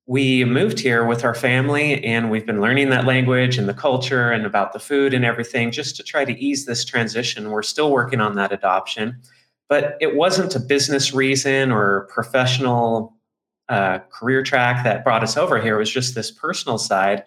we 0.05 0.44
moved 0.44 0.79
here 0.79 1.05
with 1.05 1.23
our 1.23 1.33
family 1.33 2.03
and 2.03 2.29
we've 2.29 2.45
been 2.45 2.59
learning 2.59 2.89
that 2.89 3.05
language 3.05 3.57
and 3.57 3.69
the 3.69 3.73
culture 3.73 4.31
and 4.31 4.45
about 4.45 4.73
the 4.73 4.79
food 4.79 5.13
and 5.13 5.23
everything 5.23 5.71
just 5.71 5.95
to 5.95 6.03
try 6.03 6.25
to 6.25 6.38
ease 6.38 6.65
this 6.65 6.83
transition. 6.83 7.51
We're 7.51 7.61
still 7.61 7.89
working 7.89 8.19
on 8.19 8.35
that 8.35 8.51
adoption, 8.51 9.17
but 9.69 9.97
it 10.01 10.15
wasn't 10.15 10.55
a 10.55 10.59
business 10.59 11.13
reason 11.13 11.71
or 11.71 12.01
professional 12.11 13.15
uh, 13.69 14.00
career 14.11 14.44
track 14.44 14.83
that 14.83 15.05
brought 15.05 15.23
us 15.23 15.38
over 15.38 15.61
here. 15.61 15.75
It 15.75 15.79
was 15.79 15.89
just 15.89 16.15
this 16.15 16.31
personal 16.31 16.77
side. 16.77 17.23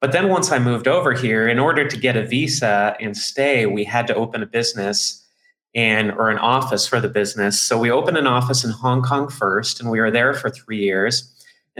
But 0.00 0.12
then 0.12 0.28
once 0.28 0.52
I 0.52 0.58
moved 0.58 0.88
over 0.88 1.14
here, 1.14 1.48
in 1.48 1.58
order 1.58 1.88
to 1.88 1.96
get 1.96 2.16
a 2.16 2.26
visa 2.26 2.96
and 3.00 3.16
stay, 3.16 3.64
we 3.66 3.84
had 3.84 4.06
to 4.08 4.14
open 4.14 4.42
a 4.42 4.46
business 4.46 5.26
and 5.74 6.12
or 6.12 6.30
an 6.30 6.38
office 6.38 6.86
for 6.86 7.00
the 7.00 7.08
business. 7.08 7.60
So 7.60 7.78
we 7.78 7.90
opened 7.90 8.16
an 8.16 8.26
office 8.26 8.64
in 8.64 8.70
Hong 8.70 9.02
Kong 9.02 9.28
first, 9.28 9.80
and 9.80 9.90
we 9.90 10.00
were 10.00 10.10
there 10.10 10.34
for 10.34 10.50
three 10.50 10.78
years. 10.80 11.30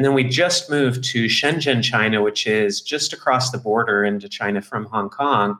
And 0.00 0.04
then 0.06 0.14
we 0.14 0.24
just 0.24 0.70
moved 0.70 1.04
to 1.10 1.26
Shenzhen, 1.26 1.84
China, 1.84 2.22
which 2.22 2.46
is 2.46 2.80
just 2.80 3.12
across 3.12 3.50
the 3.50 3.58
border 3.58 4.02
into 4.02 4.30
China 4.30 4.62
from 4.62 4.86
Hong 4.86 5.10
Kong. 5.10 5.58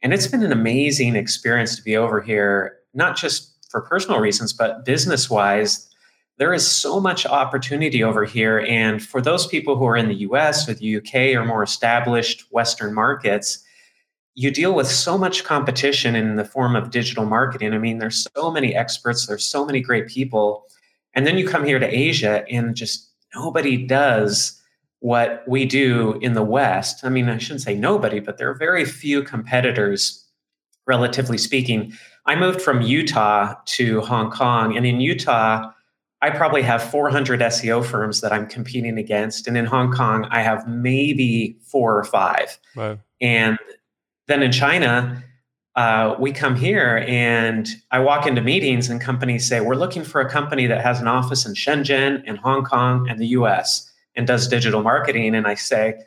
And 0.00 0.14
it's 0.14 0.26
been 0.26 0.42
an 0.42 0.50
amazing 0.50 1.14
experience 1.14 1.76
to 1.76 1.82
be 1.82 1.94
over 1.94 2.22
here, 2.22 2.78
not 2.94 3.18
just 3.18 3.52
for 3.68 3.82
personal 3.82 4.18
reasons, 4.18 4.54
but 4.54 4.86
business 4.86 5.28
wise. 5.28 5.90
There 6.38 6.54
is 6.54 6.66
so 6.66 7.00
much 7.00 7.26
opportunity 7.26 8.02
over 8.02 8.24
here. 8.24 8.60
And 8.60 9.02
for 9.02 9.20
those 9.20 9.46
people 9.46 9.76
who 9.76 9.84
are 9.84 9.96
in 9.98 10.08
the 10.08 10.20
US 10.30 10.66
or 10.66 10.72
the 10.72 10.96
UK 10.96 11.38
or 11.38 11.44
more 11.44 11.62
established 11.62 12.50
Western 12.50 12.94
markets, 12.94 13.62
you 14.34 14.50
deal 14.50 14.72
with 14.72 14.86
so 14.86 15.18
much 15.18 15.44
competition 15.44 16.16
in 16.16 16.36
the 16.36 16.46
form 16.46 16.76
of 16.76 16.88
digital 16.88 17.26
marketing. 17.26 17.74
I 17.74 17.78
mean, 17.78 17.98
there's 17.98 18.26
so 18.34 18.50
many 18.50 18.74
experts, 18.74 19.26
there's 19.26 19.44
so 19.44 19.66
many 19.66 19.82
great 19.82 20.06
people. 20.06 20.64
And 21.12 21.26
then 21.26 21.36
you 21.36 21.46
come 21.46 21.66
here 21.66 21.78
to 21.78 21.86
Asia 21.86 22.42
and 22.50 22.74
just 22.74 23.12
nobody 23.36 23.76
does 23.76 24.60
what 25.00 25.44
we 25.46 25.64
do 25.64 26.18
in 26.22 26.32
the 26.32 26.42
West. 26.42 27.04
I 27.04 27.10
mean, 27.10 27.28
I 27.28 27.38
shouldn't 27.38 27.60
say 27.60 27.74
nobody, 27.74 28.18
but 28.18 28.38
there 28.38 28.50
are 28.50 28.54
very 28.54 28.84
few 28.84 29.22
competitors, 29.22 30.24
relatively 30.86 31.38
speaking. 31.38 31.92
I 32.24 32.34
moved 32.34 32.62
from 32.62 32.80
Utah 32.80 33.54
to 33.66 34.00
Hong 34.00 34.30
Kong, 34.30 34.76
and 34.76 34.86
in 34.86 35.00
Utah, 35.00 35.70
I 36.22 36.30
probably 36.30 36.62
have 36.62 36.82
400 36.82 37.40
SEO 37.40 37.84
firms 37.84 38.20
that 38.22 38.32
I'm 38.32 38.46
competing 38.46 38.98
against. 38.98 39.46
And 39.46 39.56
in 39.56 39.66
Hong 39.66 39.92
Kong, 39.92 40.26
I 40.30 40.40
have 40.42 40.66
maybe 40.66 41.58
four 41.62 41.96
or 41.96 42.04
five. 42.04 42.58
Wow. 42.74 42.98
And 43.20 43.58
then 44.26 44.42
in 44.42 44.50
China, 44.50 45.22
uh, 45.76 46.16
we 46.18 46.32
come 46.32 46.56
here 46.56 47.04
and 47.06 47.68
I 47.90 47.98
walk 47.98 48.26
into 48.26 48.40
meetings 48.40 48.88
and 48.88 48.98
companies 48.98 49.46
say, 49.46 49.60
We're 49.60 49.74
looking 49.74 50.04
for 50.04 50.22
a 50.22 50.28
company 50.28 50.66
that 50.66 50.80
has 50.80 51.00
an 51.00 51.06
office 51.06 51.44
in 51.44 51.52
Shenzhen 51.52 52.22
and 52.26 52.38
Hong 52.38 52.64
Kong 52.64 53.06
and 53.08 53.20
the 53.20 53.26
US 53.28 53.92
and 54.14 54.26
does 54.26 54.48
digital 54.48 54.82
marketing. 54.82 55.34
And 55.34 55.46
I 55.46 55.54
say, 55.54 56.00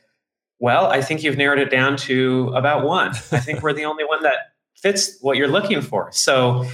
Well, 0.58 0.88
I 0.88 1.04
think 1.04 1.22
you've 1.22 1.38
narrowed 1.38 1.60
it 1.60 1.70
down 1.70 1.98
to 1.98 2.52
about 2.56 2.84
one. 2.84 3.10
I 3.32 3.40
think 3.40 3.62
we're 3.62 3.74
the 3.74 3.86
only 3.86 4.06
one 4.06 4.24
that 4.24 4.54
fits 4.76 5.20
what 5.22 5.38
you're 5.38 5.48
looking 5.48 5.82
for. 5.82 6.12
So 6.14 6.66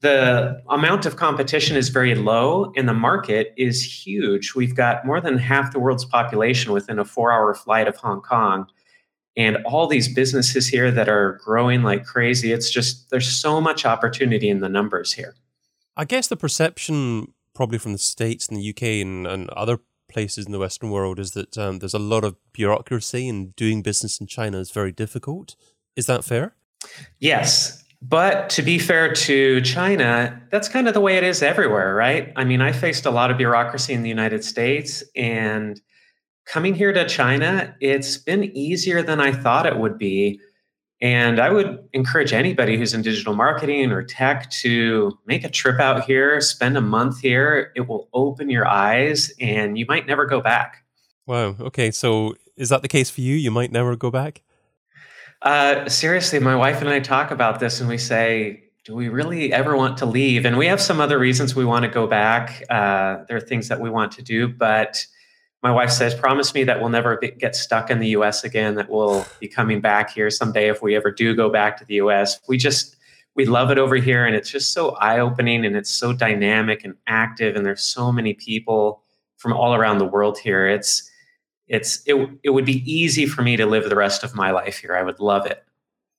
the 0.00 0.62
amount 0.68 1.06
of 1.06 1.16
competition 1.16 1.78
is 1.78 1.88
very 1.88 2.14
low 2.14 2.72
and 2.76 2.86
the 2.86 2.94
market 2.94 3.54
is 3.56 3.82
huge. 3.82 4.54
We've 4.54 4.74
got 4.74 5.06
more 5.06 5.20
than 5.20 5.38
half 5.38 5.72
the 5.72 5.78
world's 5.78 6.04
population 6.04 6.72
within 6.72 6.98
a 6.98 7.06
four 7.06 7.32
hour 7.32 7.54
flight 7.54 7.88
of 7.88 7.96
Hong 7.96 8.20
Kong 8.20 8.66
and 9.38 9.56
all 9.64 9.86
these 9.86 10.12
businesses 10.12 10.66
here 10.66 10.90
that 10.90 11.08
are 11.08 11.40
growing 11.44 11.84
like 11.84 12.04
crazy. 12.04 12.52
It's 12.52 12.70
just, 12.70 13.08
there's 13.10 13.28
so 13.28 13.60
much 13.60 13.86
opportunity 13.86 14.50
in 14.50 14.58
the 14.58 14.68
numbers 14.68 15.12
here. 15.12 15.36
I 15.96 16.04
guess 16.04 16.26
the 16.26 16.36
perception, 16.36 17.32
probably 17.54 17.78
from 17.78 17.92
the 17.92 17.98
States 17.98 18.48
and 18.48 18.58
the 18.58 18.70
UK 18.70 18.82
and, 18.82 19.28
and 19.28 19.48
other 19.50 19.78
places 20.10 20.46
in 20.46 20.52
the 20.52 20.58
Western 20.58 20.90
world, 20.90 21.20
is 21.20 21.30
that 21.30 21.56
um, 21.56 21.78
there's 21.78 21.94
a 21.94 22.00
lot 22.00 22.24
of 22.24 22.34
bureaucracy 22.52 23.28
and 23.28 23.54
doing 23.54 23.80
business 23.80 24.20
in 24.20 24.26
China 24.26 24.58
is 24.58 24.72
very 24.72 24.90
difficult. 24.90 25.54
Is 25.94 26.06
that 26.06 26.24
fair? 26.24 26.56
Yes. 27.20 27.84
But 28.02 28.50
to 28.50 28.62
be 28.62 28.78
fair 28.80 29.12
to 29.12 29.60
China, 29.60 30.40
that's 30.50 30.68
kind 30.68 30.88
of 30.88 30.94
the 30.94 31.00
way 31.00 31.16
it 31.16 31.24
is 31.24 31.42
everywhere, 31.42 31.94
right? 31.94 32.32
I 32.34 32.42
mean, 32.42 32.60
I 32.60 32.72
faced 32.72 33.06
a 33.06 33.10
lot 33.10 33.30
of 33.30 33.36
bureaucracy 33.36 33.92
in 33.92 34.02
the 34.02 34.08
United 34.08 34.44
States 34.44 35.04
and 35.14 35.80
coming 36.48 36.74
here 36.74 36.92
to 36.92 37.06
China, 37.06 37.74
it's 37.80 38.16
been 38.16 38.44
easier 38.56 39.02
than 39.02 39.20
I 39.20 39.32
thought 39.32 39.66
it 39.66 39.78
would 39.78 39.98
be. 39.98 40.40
And 41.00 41.38
I 41.38 41.50
would 41.50 41.86
encourage 41.92 42.32
anybody 42.32 42.76
who's 42.76 42.92
in 42.92 43.02
digital 43.02 43.34
marketing 43.34 43.92
or 43.92 44.02
tech 44.02 44.50
to 44.62 45.16
make 45.26 45.44
a 45.44 45.48
trip 45.48 45.78
out 45.78 46.04
here, 46.04 46.40
spend 46.40 46.76
a 46.76 46.80
month 46.80 47.20
here. 47.20 47.70
It 47.76 47.82
will 47.82 48.08
open 48.12 48.50
your 48.50 48.66
eyes 48.66 49.32
and 49.40 49.78
you 49.78 49.86
might 49.86 50.08
never 50.08 50.26
go 50.26 50.40
back. 50.40 50.84
Wow. 51.26 51.54
Okay. 51.60 51.92
So 51.92 52.34
is 52.56 52.70
that 52.70 52.82
the 52.82 52.88
case 52.88 53.10
for 53.10 53.20
you? 53.20 53.36
You 53.36 53.52
might 53.52 53.70
never 53.70 53.94
go 53.94 54.10
back? 54.10 54.42
Uh, 55.42 55.88
seriously, 55.88 56.40
my 56.40 56.56
wife 56.56 56.80
and 56.80 56.90
I 56.90 56.98
talk 56.98 57.30
about 57.30 57.60
this 57.60 57.78
and 57.78 57.88
we 57.88 57.98
say, 57.98 58.64
do 58.84 58.96
we 58.96 59.08
really 59.08 59.52
ever 59.52 59.76
want 59.76 59.98
to 59.98 60.06
leave? 60.06 60.44
And 60.44 60.56
we 60.56 60.66
have 60.66 60.80
some 60.80 60.98
other 60.98 61.18
reasons 61.18 61.54
we 61.54 61.64
want 61.64 61.84
to 61.84 61.90
go 61.90 62.08
back. 62.08 62.64
Uh, 62.70 63.18
there 63.28 63.36
are 63.36 63.40
things 63.40 63.68
that 63.68 63.80
we 63.80 63.90
want 63.90 64.10
to 64.12 64.22
do, 64.22 64.48
but 64.48 65.06
my 65.62 65.72
wife 65.72 65.90
says, 65.90 66.14
promise 66.14 66.54
me 66.54 66.64
that 66.64 66.80
we'll 66.80 66.88
never 66.88 67.16
get 67.16 67.56
stuck 67.56 67.90
in 67.90 67.98
the 67.98 68.08
US 68.08 68.44
again, 68.44 68.76
that 68.76 68.88
we'll 68.88 69.26
be 69.40 69.48
coming 69.48 69.80
back 69.80 70.10
here 70.10 70.30
someday 70.30 70.68
if 70.68 70.82
we 70.82 70.94
ever 70.94 71.10
do 71.10 71.34
go 71.34 71.50
back 71.50 71.76
to 71.78 71.84
the 71.84 71.94
US. 71.94 72.40
We 72.48 72.58
just, 72.58 72.96
we 73.34 73.44
love 73.44 73.70
it 73.70 73.78
over 73.78 73.96
here 73.96 74.24
and 74.24 74.36
it's 74.36 74.50
just 74.50 74.72
so 74.72 74.90
eye 74.96 75.18
opening 75.18 75.64
and 75.64 75.76
it's 75.76 75.90
so 75.90 76.12
dynamic 76.12 76.84
and 76.84 76.94
active 77.06 77.56
and 77.56 77.66
there's 77.66 77.82
so 77.82 78.12
many 78.12 78.34
people 78.34 79.02
from 79.36 79.52
all 79.52 79.74
around 79.74 79.98
the 79.98 80.04
world 80.04 80.38
here. 80.38 80.68
It's, 80.68 81.10
it's, 81.66 82.02
it, 82.06 82.14
it 82.44 82.50
would 82.50 82.64
be 82.64 82.82
easy 82.90 83.26
for 83.26 83.42
me 83.42 83.56
to 83.56 83.66
live 83.66 83.88
the 83.88 83.96
rest 83.96 84.22
of 84.22 84.34
my 84.34 84.52
life 84.52 84.78
here. 84.78 84.96
I 84.96 85.02
would 85.02 85.20
love 85.20 85.44
it. 85.44 85.64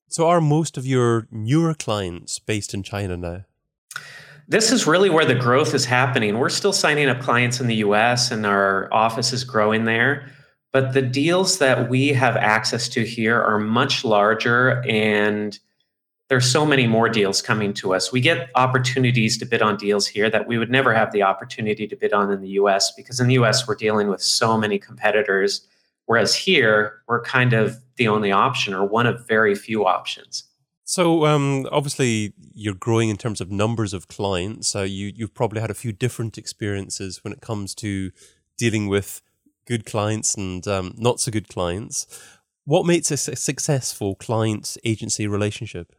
So 0.10 0.28
are 0.28 0.42
most 0.42 0.78
of 0.78 0.86
your 0.86 1.28
newer 1.32 1.74
clients 1.74 2.40
based 2.40 2.74
in 2.74 2.84
China 2.84 3.16
now? 3.16 3.46
This 4.50 4.72
is 4.72 4.88
really 4.88 5.12
where 5.12 5.26
the 5.26 5.36
growth 5.36 5.76
is 5.76 5.86
happening. 5.86 6.40
We're 6.40 6.50
still 6.50 6.74
signing 6.74 7.08
up 7.08 7.22
clients 7.22 7.62
in 7.62 7.68
the 7.68 7.76
US 7.76 8.32
and 8.32 8.48
our 8.48 8.92
office 8.92 9.32
is 9.32 9.44
growing 9.44 9.86
there. 9.86 10.28
But 10.74 10.94
the 10.94 11.04
deals 11.04 11.60
that 11.60 11.88
we 11.88 12.10
have 12.10 12.36
access 12.36 12.90
to 12.90 13.06
here 13.06 13.40
are 13.40 13.60
much 13.60 14.04
larger 14.04 14.84
and 14.88 15.58
there's 16.30 16.50
so 16.50 16.66
many 16.66 16.88
more 16.88 17.10
deals 17.10 17.42
coming 17.44 17.74
to 17.76 17.94
us. 17.94 18.12
We 18.12 18.22
get 18.22 18.50
opportunities 18.56 19.38
to 19.38 19.46
bid 19.46 19.62
on 19.62 19.78
deals 19.78 20.08
here 20.08 20.30
that 20.32 20.48
we 20.48 20.58
would 20.58 20.70
never 20.72 20.94
have 20.94 21.12
the 21.12 21.24
opportunity 21.24 21.88
to 21.88 21.96
bid 21.96 22.12
on 22.12 22.32
in 22.32 22.42
the 22.42 22.50
US 22.50 22.92
because 22.92 23.20
in 23.20 23.28
the 23.28 23.36
US 23.36 23.68
we're 23.68 23.76
dealing 23.76 24.08
with 24.08 24.22
so 24.22 24.58
many 24.58 24.80
competitors. 24.80 25.62
Whereas 26.06 26.34
here, 26.34 27.02
we're 27.08 27.22
kind 27.22 27.54
of 27.54 27.78
the 27.98 28.08
only 28.08 28.32
option 28.32 28.74
or 28.74 28.84
one 28.84 29.06
of 29.06 29.28
very 29.28 29.54
few 29.54 29.86
options. 29.86 30.49
So 30.90 31.28
um, 31.28 31.68
obviously 31.72 32.34
you're 32.56 32.74
growing 32.74 33.10
in 33.10 33.18
terms 33.18 33.42
of 33.42 33.52
numbers 33.52 33.94
of 33.94 34.08
clients. 34.08 34.70
So 34.70 34.82
you 34.82 35.12
you've 35.16 35.36
probably 35.36 35.62
had 35.62 35.70
a 35.70 35.76
few 35.76 35.92
different 35.92 36.36
experiences 36.36 37.24
when 37.24 37.32
it 37.32 37.42
comes 37.42 37.76
to 37.76 38.10
dealing 38.58 38.88
with 38.88 39.22
good 39.68 39.86
clients 39.86 40.34
and 40.34 40.68
um, 40.68 40.96
not 40.98 41.20
so 41.20 41.32
good 41.32 41.48
clients. 41.48 42.08
What 42.66 42.88
makes 42.88 43.12
a 43.12 43.18
successful 43.18 44.16
client 44.16 44.78
agency 44.84 45.28
relationship? 45.28 45.94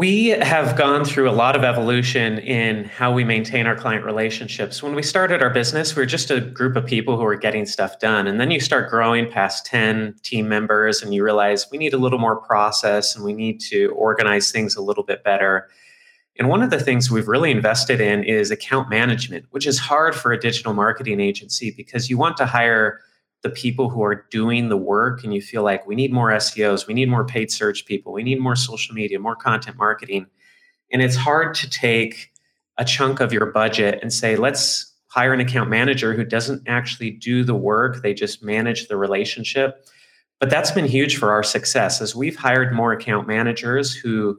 We 0.00 0.28
have 0.28 0.78
gone 0.78 1.04
through 1.04 1.28
a 1.28 1.30
lot 1.30 1.54
of 1.54 1.62
evolution 1.62 2.38
in 2.38 2.84
how 2.86 3.12
we 3.12 3.22
maintain 3.22 3.66
our 3.66 3.76
client 3.76 4.02
relationships. 4.02 4.82
When 4.82 4.94
we 4.94 5.02
started 5.02 5.42
our 5.42 5.50
business, 5.50 5.94
we 5.94 6.00
were 6.00 6.06
just 6.06 6.30
a 6.30 6.40
group 6.40 6.74
of 6.74 6.86
people 6.86 7.18
who 7.18 7.22
were 7.22 7.36
getting 7.36 7.66
stuff 7.66 7.98
done. 7.98 8.26
And 8.26 8.40
then 8.40 8.50
you 8.50 8.60
start 8.60 8.88
growing 8.88 9.30
past 9.30 9.66
10 9.66 10.14
team 10.22 10.48
members 10.48 11.02
and 11.02 11.12
you 11.12 11.22
realize 11.22 11.70
we 11.70 11.76
need 11.76 11.92
a 11.92 11.98
little 11.98 12.18
more 12.18 12.36
process 12.36 13.14
and 13.14 13.26
we 13.26 13.34
need 13.34 13.60
to 13.68 13.88
organize 13.88 14.50
things 14.50 14.74
a 14.74 14.80
little 14.80 15.04
bit 15.04 15.22
better. 15.22 15.68
And 16.38 16.48
one 16.48 16.62
of 16.62 16.70
the 16.70 16.80
things 16.80 17.10
we've 17.10 17.28
really 17.28 17.50
invested 17.50 18.00
in 18.00 18.24
is 18.24 18.50
account 18.50 18.88
management, 18.88 19.44
which 19.50 19.66
is 19.66 19.78
hard 19.78 20.14
for 20.14 20.32
a 20.32 20.40
digital 20.40 20.72
marketing 20.72 21.20
agency 21.20 21.72
because 21.76 22.08
you 22.08 22.16
want 22.16 22.38
to 22.38 22.46
hire 22.46 23.00
the 23.42 23.50
people 23.50 23.88
who 23.88 24.02
are 24.02 24.26
doing 24.30 24.68
the 24.68 24.76
work 24.76 25.24
and 25.24 25.32
you 25.32 25.40
feel 25.40 25.62
like 25.62 25.86
we 25.86 25.94
need 25.94 26.12
more 26.12 26.30
SEOs, 26.30 26.86
we 26.86 26.94
need 26.94 27.08
more 27.08 27.24
paid 27.24 27.50
search 27.50 27.86
people, 27.86 28.12
we 28.12 28.22
need 28.22 28.40
more 28.40 28.56
social 28.56 28.94
media, 28.94 29.18
more 29.18 29.36
content 29.36 29.76
marketing. 29.76 30.26
And 30.92 31.00
it's 31.00 31.16
hard 31.16 31.54
to 31.54 31.70
take 31.70 32.32
a 32.76 32.84
chunk 32.84 33.20
of 33.20 33.32
your 33.32 33.46
budget 33.46 33.98
and 34.02 34.12
say, 34.12 34.36
let's 34.36 34.94
hire 35.08 35.32
an 35.32 35.40
account 35.40 35.70
manager 35.70 36.14
who 36.14 36.24
doesn't 36.24 36.62
actually 36.68 37.10
do 37.10 37.42
the 37.42 37.54
work, 37.54 38.02
they 38.02 38.14
just 38.14 38.42
manage 38.42 38.88
the 38.88 38.96
relationship. 38.96 39.86
But 40.38 40.50
that's 40.50 40.70
been 40.70 40.86
huge 40.86 41.16
for 41.16 41.30
our 41.30 41.42
success 41.42 42.00
as 42.00 42.14
we've 42.14 42.36
hired 42.36 42.72
more 42.72 42.92
account 42.92 43.26
managers 43.26 43.94
who 43.94 44.38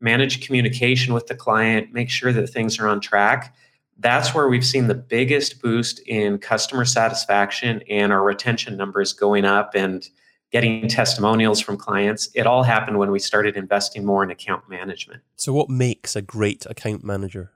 manage 0.00 0.44
communication 0.44 1.14
with 1.14 1.26
the 1.26 1.34
client, 1.34 1.92
make 1.92 2.10
sure 2.10 2.32
that 2.32 2.48
things 2.48 2.78
are 2.78 2.88
on 2.88 3.00
track 3.00 3.54
that's 4.00 4.34
where 4.34 4.48
we've 4.48 4.64
seen 4.64 4.88
the 4.88 4.94
biggest 4.94 5.60
boost 5.60 6.00
in 6.06 6.38
customer 6.38 6.84
satisfaction 6.84 7.82
and 7.88 8.12
our 8.12 8.22
retention 8.22 8.76
numbers 8.76 9.12
going 9.12 9.44
up 9.44 9.74
and 9.74 10.08
getting 10.50 10.88
testimonials 10.88 11.60
from 11.60 11.76
clients. 11.76 12.28
It 12.34 12.46
all 12.46 12.62
happened 12.62 12.98
when 12.98 13.10
we 13.10 13.18
started 13.18 13.56
investing 13.56 14.04
more 14.04 14.24
in 14.24 14.30
account 14.30 14.68
management. 14.68 15.22
So, 15.36 15.52
what 15.52 15.68
makes 15.68 16.16
a 16.16 16.22
great 16.22 16.66
account 16.66 17.04
manager? 17.04 17.52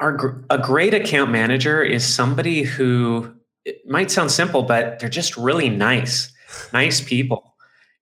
Our, 0.00 0.44
a 0.50 0.58
great 0.58 0.92
account 0.92 1.30
manager 1.30 1.82
is 1.82 2.06
somebody 2.06 2.62
who 2.62 3.32
it 3.64 3.86
might 3.86 4.10
sound 4.10 4.30
simple, 4.30 4.62
but 4.62 4.98
they're 4.98 5.08
just 5.08 5.36
really 5.36 5.70
nice, 5.70 6.32
nice 6.72 7.00
people. 7.00 7.54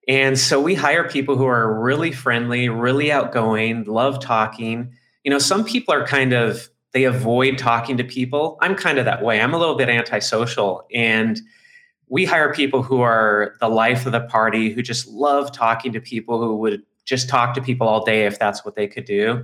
And 0.07 0.39
so 0.39 0.61
we 0.61 0.75
hire 0.75 1.09
people 1.09 1.37
who 1.39 1.47
are 1.47 1.81
really 1.81 2.13
friendly, 2.13 2.69
really 2.69 3.11
outgoing, 3.11 3.85
love 3.85 4.21
talking. 4.21 4.93
You 5.23 5.31
know, 5.31 5.39
some 5.39 5.65
people 5.65 5.95
are 5.95 6.07
kind 6.07 6.35
of 6.35 6.69
they 6.95 7.05
avoid 7.05 7.59
talking 7.59 7.97
to 7.97 8.05
people. 8.05 8.57
I'm 8.63 8.77
kind 8.77 8.99
of 8.99 9.05
that 9.05 9.23
way. 9.23 9.41
I'm 9.41 9.53
a 9.53 9.59
little 9.59 9.75
bit 9.75 9.89
antisocial. 9.89 10.87
And 10.95 11.41
we 12.09 12.25
hire 12.25 12.55
people 12.55 12.85
who 12.85 13.01
are 13.01 13.57
the 13.59 13.69
life 13.69 14.07
of 14.07 14.13
the 14.13 14.21
party, 14.21 14.71
who 14.71 14.81
just 14.81 15.09
love 15.09 15.51
talking 15.51 15.93
to 15.93 16.01
people, 16.01 16.39
who 16.39 16.57
would 16.57 16.83
just 17.05 17.29
talk 17.29 17.53
to 17.55 17.61
people 17.61 17.89
all 17.89 18.05
day 18.05 18.27
if 18.27 18.39
that's 18.39 18.65
what 18.65 18.77
they 18.77 18.87
could 18.87 19.05
do. 19.05 19.43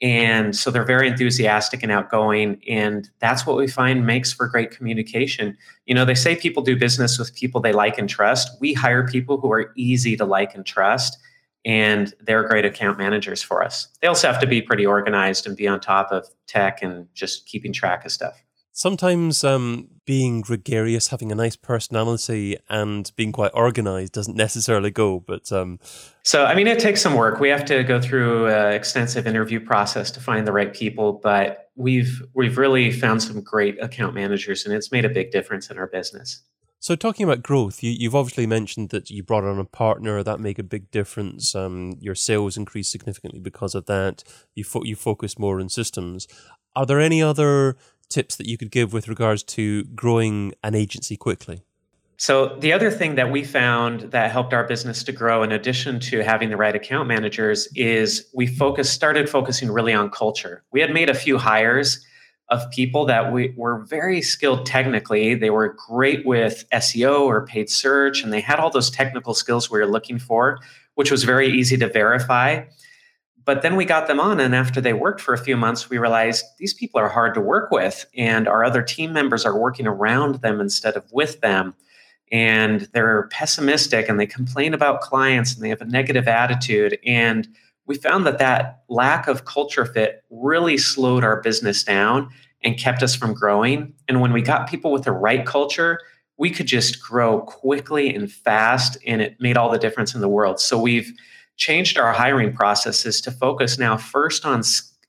And 0.00 0.54
so 0.54 0.70
they're 0.70 0.84
very 0.84 1.08
enthusiastic 1.08 1.82
and 1.82 1.90
outgoing. 1.90 2.62
And 2.68 3.10
that's 3.18 3.44
what 3.44 3.56
we 3.56 3.66
find 3.66 4.06
makes 4.06 4.32
for 4.32 4.46
great 4.46 4.70
communication. 4.70 5.56
You 5.86 5.94
know, 5.94 6.04
they 6.04 6.14
say 6.14 6.36
people 6.36 6.62
do 6.62 6.76
business 6.76 7.18
with 7.18 7.34
people 7.34 7.60
they 7.60 7.72
like 7.72 7.98
and 7.98 8.08
trust. 8.08 8.50
We 8.60 8.74
hire 8.74 9.08
people 9.08 9.40
who 9.40 9.50
are 9.50 9.72
easy 9.74 10.16
to 10.18 10.24
like 10.24 10.54
and 10.54 10.64
trust 10.64 11.18
and 11.66 12.14
they're 12.20 12.46
great 12.46 12.64
account 12.64 12.96
managers 12.96 13.42
for 13.42 13.62
us. 13.62 13.88
They 14.00 14.06
also 14.06 14.28
have 14.28 14.40
to 14.40 14.46
be 14.46 14.62
pretty 14.62 14.86
organized 14.86 15.46
and 15.46 15.56
be 15.56 15.66
on 15.66 15.80
top 15.80 16.12
of 16.12 16.26
tech 16.46 16.80
and 16.80 17.08
just 17.12 17.46
keeping 17.46 17.72
track 17.72 18.06
of 18.06 18.12
stuff. 18.12 18.40
Sometimes 18.70 19.42
um, 19.42 19.88
being 20.04 20.42
gregarious, 20.42 21.08
having 21.08 21.32
a 21.32 21.34
nice 21.34 21.56
personality, 21.56 22.58
and 22.68 23.10
being 23.16 23.32
quite 23.32 23.50
organized 23.54 24.12
doesn't 24.12 24.36
necessarily 24.36 24.90
go. 24.90 25.18
But 25.18 25.50
um... 25.50 25.80
so, 26.22 26.44
I 26.44 26.54
mean, 26.54 26.66
it 26.66 26.78
takes 26.78 27.00
some 27.00 27.14
work. 27.14 27.40
We 27.40 27.48
have 27.48 27.64
to 27.64 27.82
go 27.82 28.00
through 28.00 28.48
an 28.48 28.74
extensive 28.74 29.26
interview 29.26 29.60
process 29.60 30.10
to 30.12 30.20
find 30.20 30.46
the 30.46 30.52
right 30.52 30.72
people. 30.72 31.14
But 31.14 31.70
we've 31.74 32.22
we've 32.34 32.58
really 32.58 32.92
found 32.92 33.22
some 33.22 33.40
great 33.40 33.82
account 33.82 34.14
managers, 34.14 34.66
and 34.66 34.74
it's 34.74 34.92
made 34.92 35.06
a 35.06 35.10
big 35.10 35.30
difference 35.30 35.70
in 35.70 35.78
our 35.78 35.86
business. 35.86 36.42
So, 36.78 36.94
talking 36.94 37.24
about 37.24 37.42
growth, 37.42 37.82
you, 37.82 38.08
have 38.08 38.14
obviously 38.14 38.46
mentioned 38.46 38.90
that 38.90 39.10
you 39.10 39.22
brought 39.22 39.44
on 39.44 39.58
a 39.58 39.64
partner 39.64 40.22
that 40.22 40.40
made 40.40 40.58
a 40.58 40.62
big 40.62 40.90
difference. 40.90 41.54
Um, 41.54 41.96
your 42.00 42.14
sales 42.14 42.56
increased 42.56 42.92
significantly 42.92 43.40
because 43.40 43.74
of 43.74 43.86
that. 43.86 44.22
You 44.54 44.62
fo- 44.62 44.84
you 44.84 44.94
focus 44.94 45.38
more 45.38 45.60
on 45.60 45.68
systems. 45.68 46.28
Are 46.74 46.86
there 46.86 47.00
any 47.00 47.22
other 47.22 47.76
tips 48.08 48.36
that 48.36 48.46
you 48.46 48.58
could 48.58 48.70
give 48.70 48.92
with 48.92 49.08
regards 49.08 49.42
to 49.42 49.84
growing 49.84 50.52
an 50.62 50.74
agency 50.74 51.16
quickly? 51.16 51.62
So, 52.18 52.56
the 52.60 52.72
other 52.72 52.90
thing 52.90 53.16
that 53.16 53.30
we 53.30 53.44
found 53.44 54.12
that 54.12 54.30
helped 54.30 54.54
our 54.54 54.64
business 54.64 55.02
to 55.04 55.12
grow, 55.12 55.42
in 55.42 55.52
addition 55.52 56.00
to 56.00 56.22
having 56.22 56.48
the 56.48 56.56
right 56.56 56.74
account 56.74 57.08
managers, 57.08 57.68
is 57.74 58.28
we 58.34 58.46
focused, 58.46 58.92
started 58.92 59.28
focusing 59.28 59.70
really 59.70 59.92
on 59.92 60.10
culture. 60.10 60.62
We 60.72 60.80
had 60.80 60.92
made 60.92 61.10
a 61.10 61.14
few 61.14 61.36
hires 61.36 62.04
of 62.48 62.70
people 62.70 63.04
that 63.06 63.32
we 63.32 63.52
were 63.56 63.84
very 63.84 64.22
skilled 64.22 64.66
technically. 64.66 65.34
They 65.34 65.50
were 65.50 65.76
great 65.88 66.24
with 66.24 66.64
SEO 66.72 67.22
or 67.22 67.44
paid 67.44 67.68
search, 67.68 68.22
and 68.22 68.32
they 68.32 68.40
had 68.40 68.60
all 68.60 68.70
those 68.70 68.90
technical 68.90 69.34
skills 69.34 69.70
we 69.70 69.80
were 69.80 69.86
looking 69.86 70.18
for, 70.18 70.58
which 70.94 71.10
was 71.10 71.24
very 71.24 71.48
easy 71.48 71.76
to 71.78 71.88
verify. 71.88 72.64
But 73.44 73.62
then 73.62 73.76
we 73.76 73.84
got 73.84 74.06
them 74.08 74.20
on, 74.20 74.40
and 74.40 74.54
after 74.54 74.80
they 74.80 74.92
worked 74.92 75.20
for 75.20 75.34
a 75.34 75.38
few 75.38 75.56
months, 75.56 75.88
we 75.88 75.98
realized 75.98 76.44
these 76.58 76.74
people 76.74 77.00
are 77.00 77.08
hard 77.08 77.34
to 77.34 77.40
work 77.40 77.70
with, 77.70 78.06
and 78.16 78.48
our 78.48 78.64
other 78.64 78.82
team 78.82 79.12
members 79.12 79.44
are 79.44 79.58
working 79.58 79.86
around 79.86 80.36
them 80.36 80.60
instead 80.60 80.96
of 80.96 81.04
with 81.12 81.40
them. 81.40 81.74
And 82.32 82.88
they're 82.92 83.28
pessimistic 83.28 84.08
and 84.08 84.18
they 84.18 84.26
complain 84.26 84.74
about 84.74 85.00
clients 85.00 85.54
and 85.54 85.64
they 85.64 85.68
have 85.68 85.80
a 85.80 85.84
negative 85.84 86.26
attitude. 86.26 86.98
And 87.06 87.46
we 87.86 87.96
found 87.96 88.26
that 88.26 88.38
that 88.38 88.82
lack 88.88 89.28
of 89.28 89.44
culture 89.44 89.86
fit 89.86 90.24
really 90.30 90.76
slowed 90.76 91.24
our 91.24 91.40
business 91.40 91.82
down 91.84 92.30
and 92.62 92.78
kept 92.78 93.02
us 93.02 93.14
from 93.14 93.32
growing. 93.32 93.94
And 94.08 94.20
when 94.20 94.32
we 94.32 94.42
got 94.42 94.68
people 94.68 94.90
with 94.90 95.04
the 95.04 95.12
right 95.12 95.46
culture, 95.46 96.00
we 96.36 96.50
could 96.50 96.66
just 96.66 97.00
grow 97.02 97.40
quickly 97.40 98.14
and 98.14 98.30
fast, 98.30 98.98
and 99.06 99.22
it 99.22 99.40
made 99.40 99.56
all 99.56 99.70
the 99.70 99.78
difference 99.78 100.14
in 100.14 100.20
the 100.20 100.28
world. 100.28 100.60
So 100.60 100.78
we've 100.78 101.12
changed 101.56 101.98
our 101.98 102.12
hiring 102.12 102.52
processes 102.52 103.20
to 103.22 103.30
focus 103.30 103.78
now 103.78 103.96
first 103.96 104.44
on 104.44 104.62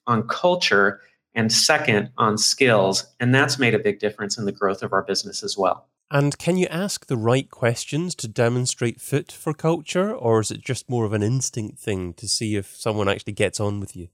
on 0.07 0.27
culture 0.27 1.01
and 1.35 1.51
second 1.51 2.09
on 2.17 2.37
skills 2.37 3.05
and 3.19 3.35
that's 3.35 3.59
made 3.59 3.75
a 3.75 3.79
big 3.79 3.99
difference 3.99 4.37
in 4.37 4.45
the 4.45 4.51
growth 4.51 4.81
of 4.81 4.93
our 4.93 5.03
business 5.03 5.43
as 5.43 5.57
well 5.57 5.87
and 6.09 6.37
can 6.37 6.57
you 6.57 6.67
ask 6.67 7.07
the 7.07 7.17
right 7.17 7.49
questions 7.49 8.15
to 8.15 8.27
demonstrate 8.27 9.01
fit 9.01 9.31
for 9.31 9.53
culture 9.53 10.13
or 10.13 10.39
is 10.39 10.51
it 10.51 10.61
just 10.61 10.89
more 10.89 11.05
of 11.05 11.13
an 11.13 11.23
instinct 11.23 11.79
thing 11.79 12.13
to 12.13 12.27
see 12.27 12.55
if 12.55 12.75
someone 12.75 13.09
actually 13.09 13.33
gets 13.33 13.59
on 13.59 13.79
with 13.79 13.95
you? 13.95 14.07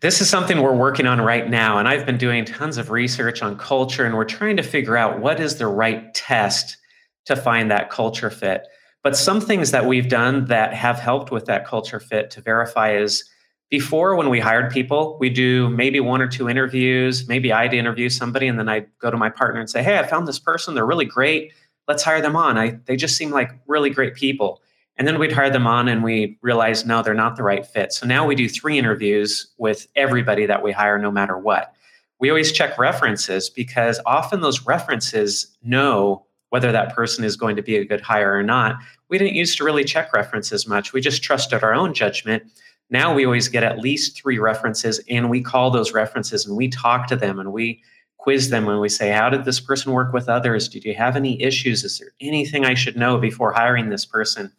This 0.00 0.20
is 0.20 0.28
something 0.28 0.60
we're 0.60 0.74
working 0.74 1.06
on 1.06 1.20
right 1.20 1.48
now 1.48 1.78
and 1.78 1.86
i've 1.86 2.06
been 2.06 2.16
doing 2.16 2.44
tons 2.44 2.78
of 2.78 2.90
research 2.90 3.42
on 3.42 3.58
culture 3.58 4.06
and 4.06 4.14
we're 4.14 4.24
trying 4.24 4.56
to 4.56 4.62
figure 4.62 4.96
out 4.96 5.20
what 5.20 5.38
is 5.38 5.58
the 5.58 5.66
right 5.66 6.12
test 6.14 6.78
to 7.26 7.36
find 7.36 7.70
that 7.70 7.90
culture 7.90 8.30
fit. 8.30 8.66
But 9.02 9.16
some 9.16 9.40
things 9.40 9.70
that 9.70 9.86
we've 9.86 10.08
done 10.08 10.46
that 10.46 10.74
have 10.74 10.98
helped 10.98 11.30
with 11.30 11.46
that 11.46 11.66
culture 11.66 12.00
fit 12.00 12.30
to 12.32 12.42
verify 12.42 12.96
is 12.96 13.24
before 13.70 14.16
when 14.16 14.28
we 14.28 14.40
hired 14.40 14.72
people, 14.72 15.16
we 15.20 15.30
do 15.30 15.70
maybe 15.70 16.00
one 16.00 16.20
or 16.20 16.26
two 16.26 16.48
interviews. 16.48 17.28
Maybe 17.28 17.52
I'd 17.52 17.72
interview 17.72 18.08
somebody 18.08 18.48
and 18.48 18.58
then 18.58 18.68
I'd 18.68 18.88
go 18.98 19.10
to 19.10 19.16
my 19.16 19.30
partner 19.30 19.60
and 19.60 19.70
say, 19.70 19.82
Hey, 19.82 19.98
I 19.98 20.06
found 20.06 20.26
this 20.26 20.40
person. 20.40 20.74
They're 20.74 20.84
really 20.84 21.04
great. 21.04 21.52
Let's 21.86 22.02
hire 22.02 22.20
them 22.20 22.36
on. 22.36 22.58
I, 22.58 22.78
they 22.84 22.96
just 22.96 23.16
seem 23.16 23.30
like 23.30 23.50
really 23.66 23.90
great 23.90 24.14
people. 24.14 24.60
And 24.96 25.06
then 25.08 25.18
we'd 25.18 25.32
hire 25.32 25.50
them 25.50 25.66
on 25.66 25.88
and 25.88 26.04
we 26.04 26.36
realized, 26.42 26.86
no, 26.86 27.02
they're 27.02 27.14
not 27.14 27.36
the 27.36 27.42
right 27.42 27.64
fit. 27.64 27.92
So 27.92 28.06
now 28.06 28.26
we 28.26 28.34
do 28.34 28.48
three 28.48 28.76
interviews 28.76 29.46
with 29.56 29.86
everybody 29.96 30.46
that 30.46 30.62
we 30.62 30.72
hire, 30.72 30.98
no 30.98 31.10
matter 31.10 31.38
what. 31.38 31.72
We 32.18 32.28
always 32.28 32.52
check 32.52 32.76
references 32.76 33.48
because 33.48 33.98
often 34.04 34.42
those 34.42 34.66
references 34.66 35.56
know 35.62 36.26
whether 36.50 36.70
that 36.72 36.94
person 36.94 37.24
is 37.24 37.36
going 37.36 37.56
to 37.56 37.62
be 37.62 37.76
a 37.76 37.84
good 37.84 38.02
hire 38.02 38.34
or 38.34 38.42
not. 38.42 38.76
We 39.08 39.16
didn't 39.16 39.36
used 39.36 39.56
to 39.58 39.64
really 39.64 39.84
check 39.84 40.12
references 40.12 40.66
much. 40.66 40.92
We 40.92 41.00
just 41.00 41.22
trusted 41.22 41.62
our 41.62 41.72
own 41.72 41.94
judgment. 41.94 42.42
Now 42.90 43.14
we 43.14 43.24
always 43.24 43.48
get 43.48 43.62
at 43.62 43.78
least 43.78 44.20
three 44.20 44.38
references 44.38 45.00
and 45.08 45.30
we 45.30 45.40
call 45.40 45.70
those 45.70 45.92
references 45.92 46.44
and 46.44 46.56
we 46.56 46.68
talk 46.68 47.06
to 47.08 47.16
them 47.16 47.38
and 47.38 47.52
we 47.52 47.82
quiz 48.18 48.50
them 48.50 48.68
and 48.68 48.80
we 48.80 48.88
say, 48.88 49.10
How 49.10 49.30
did 49.30 49.44
this 49.44 49.60
person 49.60 49.92
work 49.92 50.12
with 50.12 50.28
others? 50.28 50.68
Did 50.68 50.84
you 50.84 50.94
have 50.94 51.16
any 51.16 51.40
issues? 51.40 51.84
Is 51.84 51.98
there 51.98 52.12
anything 52.20 52.64
I 52.64 52.74
should 52.74 52.96
know 52.96 53.18
before 53.18 53.52
hiring 53.52 53.88
this 53.88 54.04
person? 54.04 54.52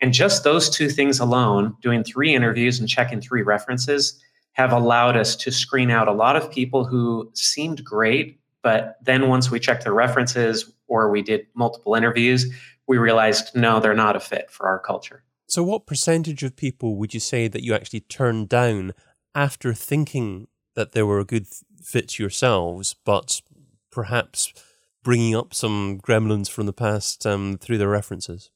And 0.00 0.12
just 0.12 0.44
those 0.44 0.68
two 0.68 0.88
things 0.88 1.20
alone, 1.20 1.76
doing 1.80 2.04
three 2.04 2.34
interviews 2.34 2.78
and 2.78 2.88
checking 2.88 3.20
three 3.20 3.42
references, 3.42 4.20
have 4.52 4.72
allowed 4.72 5.16
us 5.16 5.34
to 5.36 5.50
screen 5.50 5.90
out 5.90 6.08
a 6.08 6.12
lot 6.12 6.36
of 6.36 6.50
people 6.50 6.84
who 6.84 7.30
seemed 7.34 7.84
great. 7.84 8.38
But 8.62 8.98
then 9.02 9.28
once 9.28 9.50
we 9.50 9.58
checked 9.58 9.84
the 9.84 9.92
references 9.92 10.70
or 10.88 11.10
we 11.10 11.22
did 11.22 11.46
multiple 11.54 11.94
interviews, 11.94 12.52
we 12.86 12.98
realized 12.98 13.54
no, 13.54 13.80
they're 13.80 13.94
not 13.94 14.16
a 14.16 14.20
fit 14.20 14.50
for 14.50 14.66
our 14.66 14.78
culture. 14.78 15.22
So, 15.52 15.62
what 15.62 15.84
percentage 15.84 16.42
of 16.44 16.56
people 16.56 16.96
would 16.96 17.12
you 17.12 17.20
say 17.20 17.46
that 17.46 17.62
you 17.62 17.74
actually 17.74 18.00
turned 18.00 18.48
down 18.48 18.94
after 19.34 19.74
thinking 19.74 20.48
that 20.76 20.92
they 20.92 21.02
were 21.02 21.18
a 21.18 21.26
good 21.26 21.46
fit 21.82 22.18
yourselves, 22.18 22.96
but 23.04 23.42
perhaps 23.90 24.54
bringing 25.04 25.36
up 25.36 25.52
some 25.52 26.00
gremlins 26.00 26.48
from 26.48 26.64
the 26.64 26.72
past 26.72 27.26
um, 27.26 27.58
through 27.60 27.76
their 27.76 27.90
references? 27.90 28.48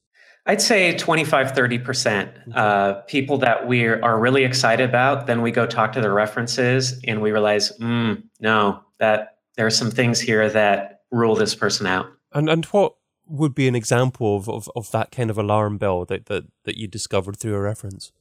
I'd 0.46 0.62
say 0.62 0.96
25, 0.96 1.52
30%. 1.52 2.56
Uh, 2.56 2.94
people 3.02 3.36
that 3.38 3.68
we 3.68 3.86
are 3.86 4.18
really 4.18 4.44
excited 4.44 4.88
about, 4.88 5.26
then 5.26 5.42
we 5.42 5.50
go 5.50 5.66
talk 5.66 5.92
to 5.92 6.00
their 6.00 6.14
references 6.14 6.98
and 7.06 7.20
we 7.20 7.30
realize, 7.30 7.76
mm, 7.78 8.22
no, 8.40 8.80
that 9.00 9.36
there 9.58 9.66
are 9.66 9.70
some 9.70 9.90
things 9.90 10.18
here 10.18 10.48
that 10.48 11.02
rule 11.10 11.36
this 11.36 11.54
person 11.54 11.86
out. 11.86 12.06
And, 12.32 12.48
and 12.48 12.64
what 12.66 12.95
would 13.28 13.54
be 13.54 13.68
an 13.68 13.74
example 13.74 14.36
of, 14.36 14.48
of, 14.48 14.70
of 14.76 14.90
that 14.92 15.10
kind 15.10 15.30
of 15.30 15.38
alarm 15.38 15.78
bell 15.78 16.04
that, 16.04 16.26
that, 16.26 16.44
that 16.64 16.78
you 16.78 16.86
discovered 16.86 17.36
through 17.36 17.54
a 17.54 17.60
reference? 17.60 18.12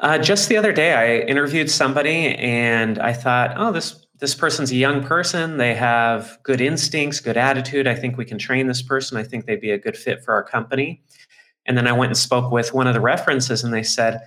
Uh, 0.00 0.18
just 0.18 0.48
the 0.48 0.56
other 0.56 0.72
day, 0.72 0.92
I 0.92 1.26
interviewed 1.26 1.70
somebody 1.70 2.34
and 2.34 2.98
I 2.98 3.12
thought, 3.12 3.54
oh, 3.56 3.72
this 3.72 4.06
this 4.18 4.34
person's 4.34 4.70
a 4.70 4.76
young 4.76 5.02
person. 5.02 5.56
They 5.56 5.74
have 5.74 6.38
good 6.42 6.60
instincts, 6.60 7.20
good 7.20 7.38
attitude. 7.38 7.86
I 7.86 7.94
think 7.94 8.18
we 8.18 8.26
can 8.26 8.36
train 8.36 8.66
this 8.66 8.82
person. 8.82 9.16
I 9.16 9.24
think 9.24 9.46
they'd 9.46 9.60
be 9.60 9.70
a 9.70 9.78
good 9.78 9.96
fit 9.96 10.22
for 10.22 10.34
our 10.34 10.44
company. 10.44 11.02
And 11.64 11.76
then 11.76 11.86
I 11.86 11.92
went 11.92 12.10
and 12.10 12.18
spoke 12.18 12.52
with 12.52 12.74
one 12.74 12.86
of 12.86 12.92
the 12.92 13.00
references, 13.00 13.64
and 13.64 13.72
they 13.72 13.82
said, 13.82 14.20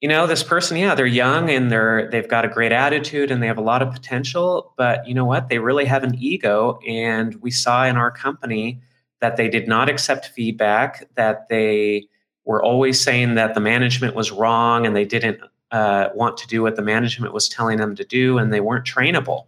you 0.00 0.08
know, 0.08 0.26
this 0.26 0.42
person, 0.42 0.78
yeah, 0.78 0.94
they're 0.94 1.06
young 1.06 1.50
and 1.50 1.70
they're 1.70 2.08
they've 2.10 2.28
got 2.28 2.46
a 2.46 2.48
great 2.48 2.72
attitude 2.72 3.30
and 3.30 3.42
they 3.42 3.46
have 3.46 3.58
a 3.58 3.62
lot 3.62 3.82
of 3.82 3.92
potential, 3.92 4.72
but 4.78 5.06
you 5.06 5.12
know 5.12 5.26
what? 5.26 5.50
They 5.50 5.58
really 5.58 5.84
have 5.84 6.02
an 6.02 6.14
ego. 6.18 6.78
And 6.88 7.34
we 7.42 7.50
saw 7.50 7.84
in 7.84 7.96
our 7.98 8.10
company 8.10 8.80
that 9.20 9.36
they 9.36 9.48
did 9.48 9.68
not 9.68 9.88
accept 9.88 10.28
feedback, 10.28 11.08
that 11.14 11.48
they 11.48 12.06
were 12.44 12.62
always 12.62 13.00
saying 13.00 13.34
that 13.34 13.54
the 13.54 13.60
management 13.60 14.14
was 14.14 14.30
wrong 14.30 14.86
and 14.86 14.96
they 14.96 15.04
didn't 15.04 15.40
uh, 15.70 16.08
want 16.14 16.36
to 16.38 16.46
do 16.46 16.62
what 16.62 16.76
the 16.76 16.82
management 16.82 17.32
was 17.32 17.48
telling 17.48 17.78
them 17.78 17.94
to 17.94 18.04
do 18.04 18.38
and 18.38 18.52
they 18.52 18.60
weren't 18.60 18.84
trainable. 18.84 19.44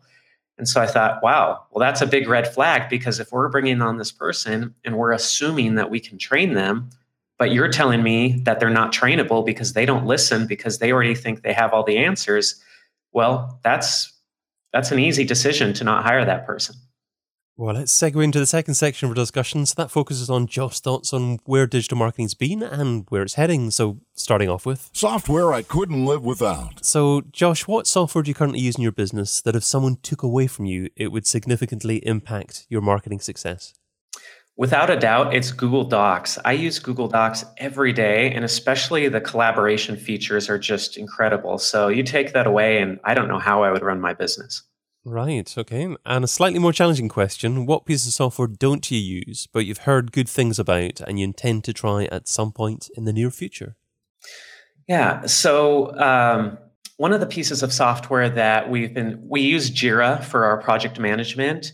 And 0.59 0.69
so 0.69 0.81
I 0.81 0.87
thought, 0.87 1.23
wow, 1.23 1.65
well, 1.71 1.81
that's 1.81 2.03
a 2.03 2.07
big 2.07 2.29
red 2.29 2.47
flag 2.47 2.89
because 2.89 3.19
if 3.19 3.33
we're 3.33 3.49
bringing 3.49 3.81
on 3.83 3.97
this 3.97 4.13
person 4.13 4.75
and 4.85 4.97
we're 4.97 5.13
assuming 5.13 5.75
that 5.77 5.91
we 5.91 5.99
can 5.99 6.19
train 6.19 6.55
them, 6.55 6.91
but 7.39 7.51
you're 7.51 7.69
telling 7.69 8.03
me 8.03 8.41
that 8.45 8.61
they're 8.61 8.71
not 8.71 8.93
trainable 8.93 9.45
because 9.45 9.73
they 9.73 9.87
don't 9.87 10.07
listen 10.07 10.47
because 10.47 10.79
they 10.79 10.93
already 10.93 11.15
think 11.15 11.43
they 11.43 11.53
have 11.53 11.73
all 11.73 11.83
the 11.83 11.99
answers, 11.99 12.63
well, 13.13 13.59
that's 13.65 14.13
that's 14.73 14.91
an 14.93 14.99
easy 14.99 15.25
decision 15.25 15.73
to 15.75 15.85
not 15.85 16.05
hire 16.05 16.25
that 16.25 16.47
person. 16.47 16.77
Well, 17.57 17.75
let's 17.75 17.93
segue 17.93 18.25
into 18.25 18.39
the 18.39 18.47
second 18.47 18.75
section 18.75 19.07
of 19.07 19.11
our 19.11 19.15
discussion. 19.15 19.67
So 19.67 19.75
that 19.77 19.91
focuses 19.91 20.31
on 20.31 20.47
Josh's 20.47 20.81
thoughts 20.81 21.13
on 21.13 21.39
where 21.45 21.67
digital 21.67 21.99
marketing's 21.99 22.33
been 22.33 22.63
and 22.63 23.05
where 23.11 23.23
it's 23.23 23.35
heading. 23.35 23.71
So 23.71 23.99
starting 24.15 24.49
off 24.49 24.65
with 24.65 24.89
software 24.93 25.53
I 25.53 25.63
couldn't 25.63 26.07
live 26.07 26.25
without. 26.25 26.85
So, 26.85 27.23
Josh, 27.31 27.69
what 27.69 27.87
software 27.87 28.23
do 28.23 28.31
you 28.31 28.35
currently 28.35 28.61
use 28.61 28.77
in 28.77 28.83
your 28.83 28.93
business 28.93 29.43
that 29.43 29.55
if 29.55 29.65
someone 29.65 29.97
took 30.03 30.23
away 30.23 30.47
from 30.47 30.65
you, 30.65 30.89
it 30.97 31.13
would 31.13 31.27
significantly 31.27 31.97
impact 32.07 32.67
your 32.71 32.81
marketing 32.81 33.21
success? 33.21 33.75
Without 34.57 34.91
a 34.91 34.99
doubt, 34.99 35.35
it's 35.35 35.51
Google 35.51 35.85
Docs. 35.85 36.39
I 36.45 36.53
use 36.53 36.79
Google 36.79 37.09
Docs 37.09 37.45
every 37.57 37.93
day, 37.93 38.31
and 38.33 38.45
especially 38.45 39.09
the 39.09 39.21
collaboration 39.21 39.97
features 39.97 40.51
are 40.51 40.59
just 40.59 40.99
incredible. 40.99 41.59
So 41.59 41.89
you 41.89 42.03
take 42.03 42.33
that 42.35 42.47
away, 42.47 42.79
and 42.79 43.01
I 43.05 43.15
don't 43.15 43.29
know 43.29 43.39
how 43.39 43.63
I 43.63 43.73
would 43.73 43.83
run 43.83 44.01
my 44.01 44.13
business. 44.13 44.63
Right, 45.05 45.53
okay. 45.59 45.97
And 46.07 46.25
a 46.25 46.29
slightly 46.29 46.61
more 46.61 46.73
challenging 46.73 47.09
question 47.09 47.67
What 47.67 47.87
piece 47.87 48.07
of 48.07 48.13
software 48.13 48.49
don't 48.49 48.89
you 48.91 48.99
use, 48.99 49.49
but 49.53 49.67
you've 49.67 49.79
heard 49.79 50.13
good 50.13 50.29
things 50.29 50.59
about 50.59 51.01
and 51.01 51.19
you 51.19 51.25
intend 51.25 51.65
to 51.65 51.73
try 51.73 52.05
at 52.05 52.29
some 52.29 52.53
point 52.53 52.89
in 52.97 53.05
the 53.05 53.13
near 53.13 53.31
future? 53.31 53.75
Yeah, 54.89 55.27
so 55.27 55.97
um, 55.99 56.59
one 56.99 57.13
of 57.13 57.21
the 57.21 57.27
pieces 57.27 57.63
of 57.63 57.73
software 57.73 58.31
that 58.31 58.71
we've 58.71 58.95
been, 58.95 59.21
we 59.29 59.41
use 59.41 59.71
Jira 59.71 60.23
for 60.23 60.45
our 60.45 60.61
project 60.61 61.01
management, 61.01 61.73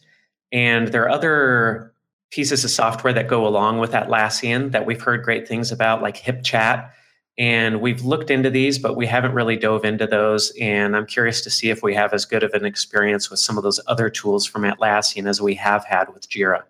and 0.50 0.88
there 0.88 1.02
are 1.02 1.10
other 1.10 1.92
pieces 2.30 2.64
of 2.64 2.70
software 2.70 3.12
that 3.12 3.28
go 3.28 3.46
along 3.46 3.78
with 3.78 3.92
Atlassian 3.92 4.72
that 4.72 4.86
we've 4.86 5.00
heard 5.00 5.22
great 5.22 5.48
things 5.48 5.72
about, 5.72 6.02
like 6.02 6.16
HipChat 6.16 6.90
and 7.38 7.80
we've 7.80 8.02
looked 8.02 8.30
into 8.30 8.50
these, 8.50 8.78
but 8.78 8.96
we 8.96 9.06
haven't 9.06 9.32
really 9.32 9.56
dove 9.56 9.84
into 9.84 10.08
those. 10.08 10.52
And 10.60 10.96
I'm 10.96 11.06
curious 11.06 11.40
to 11.42 11.50
see 11.50 11.70
if 11.70 11.82
we 11.82 11.94
have 11.94 12.12
as 12.12 12.24
good 12.24 12.42
of 12.42 12.52
an 12.52 12.64
experience 12.64 13.30
with 13.30 13.38
some 13.38 13.56
of 13.56 13.62
those 13.62 13.78
other 13.86 14.10
tools 14.10 14.44
from 14.44 14.62
Atlassian 14.62 15.28
as 15.28 15.40
we 15.40 15.54
have 15.54 15.84
had 15.84 16.12
with 16.12 16.28
Jira. 16.28 16.64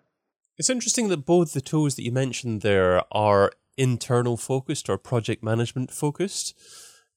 It's 0.57 0.69
interesting 0.69 1.07
that 1.07 1.25
both 1.25 1.53
the 1.53 1.61
tools 1.61 1.95
that 1.95 2.03
you 2.03 2.11
mentioned 2.11 2.61
there 2.61 3.01
are 3.11 3.51
internal 3.77 4.37
focused 4.37 4.89
or 4.89 4.97
project 4.99 5.41
management 5.41 5.89
focused. 5.89 6.53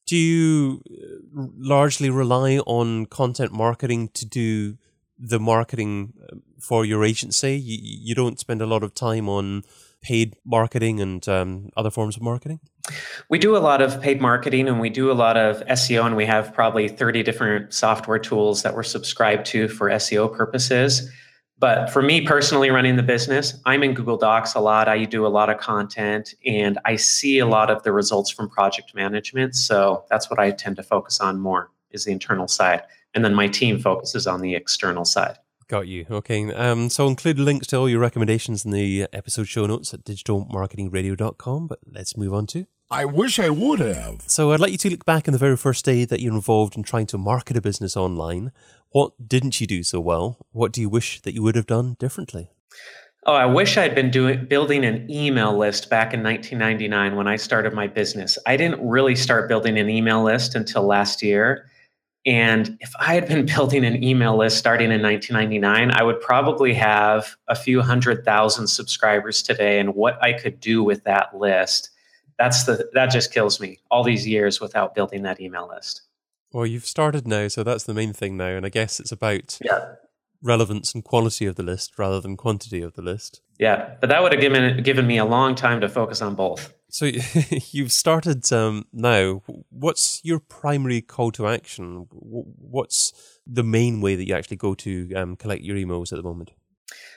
Do 0.07 0.17
you 0.17 0.83
uh, 0.91 1.47
largely 1.59 2.09
rely 2.09 2.59
on 2.59 3.07
content 3.07 3.53
marketing 3.53 4.09
to 4.15 4.25
do 4.25 4.79
the 5.19 5.39
marketing 5.39 6.15
uh, 6.23 6.37
for 6.59 6.87
your 6.87 7.05
agency? 7.05 7.57
You, 7.57 7.79
you 7.83 8.15
don't 8.15 8.41
spend 8.41 8.63
a 8.63 8.67
lot 8.67 8.83
of 8.83 8.95
time 8.95 9.29
on 9.29 9.65
paid 10.03 10.37
marketing 10.45 11.01
and 11.01 11.27
um, 11.29 11.71
other 11.77 11.91
forms 11.91 12.17
of 12.17 12.23
marketing? 12.23 12.61
We 13.29 13.39
do 13.39 13.57
a 13.57 13.59
lot 13.59 13.81
of 13.81 14.01
paid 14.01 14.21
marketing 14.21 14.69
and 14.69 14.81
we 14.81 14.91
do 14.91 15.11
a 15.11 15.15
lot 15.15 15.37
of 15.37 15.65
SEO, 15.67 16.05
and 16.05 16.17
we 16.17 16.27
have 16.27 16.53
probably 16.53 16.89
30 16.89 17.23
different 17.23 17.73
software 17.73 18.19
tools 18.19 18.63
that 18.63 18.75
we're 18.75 18.83
subscribed 18.83 19.47
to 19.47 19.69
for 19.69 19.89
SEO 19.89 20.35
purposes. 20.35 21.11
But 21.63 21.91
for 21.91 22.03
me 22.03 22.27
personally, 22.27 22.71
running 22.71 22.97
the 22.97 23.05
business, 23.05 23.55
I'm 23.65 23.85
in 23.85 23.95
Google 23.95 24.17
Docs 24.17 24.55
a 24.55 24.61
lot. 24.61 24.89
I 24.89 25.05
do 25.05 25.25
a 25.25 25.29
lot 25.29 25.49
of 25.49 25.59
content 25.59 26.35
and 26.45 26.77
I 26.85 26.97
see 26.97 27.39
a 27.39 27.47
lot 27.47 27.71
of 27.71 27.85
the 27.85 27.93
results 27.93 28.33
from 28.33 28.49
project 28.49 28.97
management. 28.97 29.55
So 29.55 30.05
that's 30.11 30.29
what 30.29 30.41
I 30.41 30.51
tend 30.51 30.75
to 30.77 30.83
focus 30.83 31.21
on 31.21 31.39
more 31.39 31.71
is 31.93 32.05
the 32.05 32.11
internal 32.11 32.49
side. 32.49 32.83
And 33.15 33.25
then 33.25 33.33
my 33.33 33.47
team 33.47 33.79
focuses 33.79 34.27
on 34.27 34.41
the 34.41 34.57
external 34.57 35.05
side. 35.05 35.37
Got 35.73 35.89
you. 35.89 36.05
Okay. 36.11 36.53
Um, 36.53 36.91
so 36.91 37.05
I'll 37.05 37.09
include 37.09 37.39
links 37.39 37.69
to 37.69 37.79
all 37.79 37.89
your 37.89 37.99
recommendations 37.99 38.67
in 38.67 38.73
the 38.73 39.07
episode 39.11 39.49
show 39.49 39.65
notes 39.65 39.95
at 39.95 40.05
digitalmarketingradio.com. 40.05 41.67
But 41.67 41.79
let's 41.91 42.15
move 42.15 42.35
on 42.35 42.47
to. 42.49 42.67
I 42.91 43.07
wish 43.07 43.39
I 43.39 43.49
would 43.49 43.81
have. 43.81 44.21
So 44.27 44.53
I'd 44.53 44.61
like 44.61 44.73
you 44.73 44.77
to 44.77 44.91
look 44.91 45.07
back 45.07 45.27
on 45.27 45.33
the 45.33 45.39
very 45.39 45.57
first 45.57 45.87
day 45.87 46.05
that 46.05 46.21
you're 46.21 46.35
involved 46.35 46.77
in 46.77 46.83
trying 46.83 47.07
to 47.07 47.17
market 47.17 47.57
a 47.57 47.63
business 47.63 47.97
online. 47.97 48.53
What 48.91 49.13
didn't 49.27 49.63
you 49.63 49.67
do 49.67 49.83
so 49.83 49.99
well? 49.99 50.37
What 50.51 50.73
do 50.73 50.83
you 50.83 50.91
wish 50.91 51.23
that 51.23 51.33
you 51.33 51.43
would 51.43 51.55
have 51.55 51.67
done 51.67 51.97
differently? 51.99 52.51
Oh, 53.25 53.33
I 53.33 53.47
wish 53.47 53.79
I'd 53.79 53.95
been 53.95 54.11
doing 54.11 54.45
building 54.45 54.85
an 54.85 55.11
email 55.11 55.57
list 55.57 55.89
back 55.89 56.13
in 56.13 56.23
1999 56.23 57.17
when 57.17 57.29
I 57.29 57.37
started 57.37 57.73
my 57.73 57.87
business. 57.87 58.37
I 58.47 58.59
didn't 58.59 58.87
really 58.87 59.17
start 59.17 59.49
building 59.49 59.79
an 59.79 59.89
email 59.89 60.23
list 60.23 60.55
until 60.55 60.83
last 60.83 61.23
year. 61.23 61.67
And 62.25 62.77
if 62.81 62.93
I 62.99 63.15
had 63.15 63.27
been 63.29 63.47
building 63.55 63.85
an 63.85 64.03
email 64.03 64.37
list 64.37 64.59
starting 64.59 64.93
in 64.93 65.03
1999, 65.03 65.91
I 65.91 66.03
would 66.03 66.21
probably 66.21 66.73
have 66.75 67.37
a 67.49 67.55
few 67.57 67.81
hundred 67.83 68.25
thousand 68.25 68.69
subscribers 68.69 69.43
today 69.43 69.81
and 69.81 69.95
what 69.95 70.23
I 70.23 70.33
could 70.33 70.61
do 70.61 70.83
with 70.85 71.05
that 71.05 71.37
list. 71.37 71.91
That's 72.39 72.65
the 72.65 72.89
that 72.95 73.11
just 73.11 73.33
kills 73.33 73.61
me. 73.61 73.79
All 73.91 74.03
these 74.05 74.27
years 74.27 74.61
without 74.61 74.95
building 74.95 75.23
that 75.23 75.41
email 75.41 75.69
list. 75.69 76.03
Well, 76.53 76.67
you've 76.67 76.87
started 76.87 77.27
now, 77.27 77.49
so 77.49 77.63
that's 77.63 77.85
the 77.85 77.95
main 77.95 78.13
thing 78.13 78.37
now, 78.37 78.49
and 78.57 78.67
I 78.67 78.69
guess 78.69 79.01
it's 79.01 79.13
about 79.13 79.59
Yeah. 79.65 79.95
relevance 80.43 80.93
and 80.95 81.03
quality 81.05 81.47
of 81.47 81.57
the 81.57 81.63
list 81.63 81.99
rather 81.99 82.21
than 82.21 82.37
quantity 82.37 82.83
of 82.83 82.95
the 82.95 83.03
list. 83.03 83.41
Yeah, 83.59 83.95
but 84.01 84.09
that 84.11 84.23
would 84.23 84.33
have 84.33 84.41
given 84.41 84.83
given 84.83 85.07
me 85.07 85.19
a 85.19 85.25
long 85.25 85.55
time 85.55 85.81
to 85.81 85.89
focus 85.89 86.21
on 86.23 86.35
both. 86.35 86.73
So 86.93 87.07
you've 87.71 87.91
started 87.91 88.53
um, 88.53 88.85
now. 88.93 89.43
What's 89.71 90.21
your 90.23 90.39
primary 90.39 91.01
call 91.01 91.33
to 91.33 91.49
action? 91.49 92.07
What's 92.11 93.15
the 93.47 93.65
main 93.65 94.03
way 94.03 94.15
that 94.15 94.29
you 94.29 94.35
actually 94.35 94.59
go 94.59 94.75
to 94.75 95.13
um, 95.15 95.37
collect 95.37 95.63
your 95.63 95.77
emails 95.77 96.13
at 96.13 96.17
the 96.19 96.23
moment? 96.23 96.51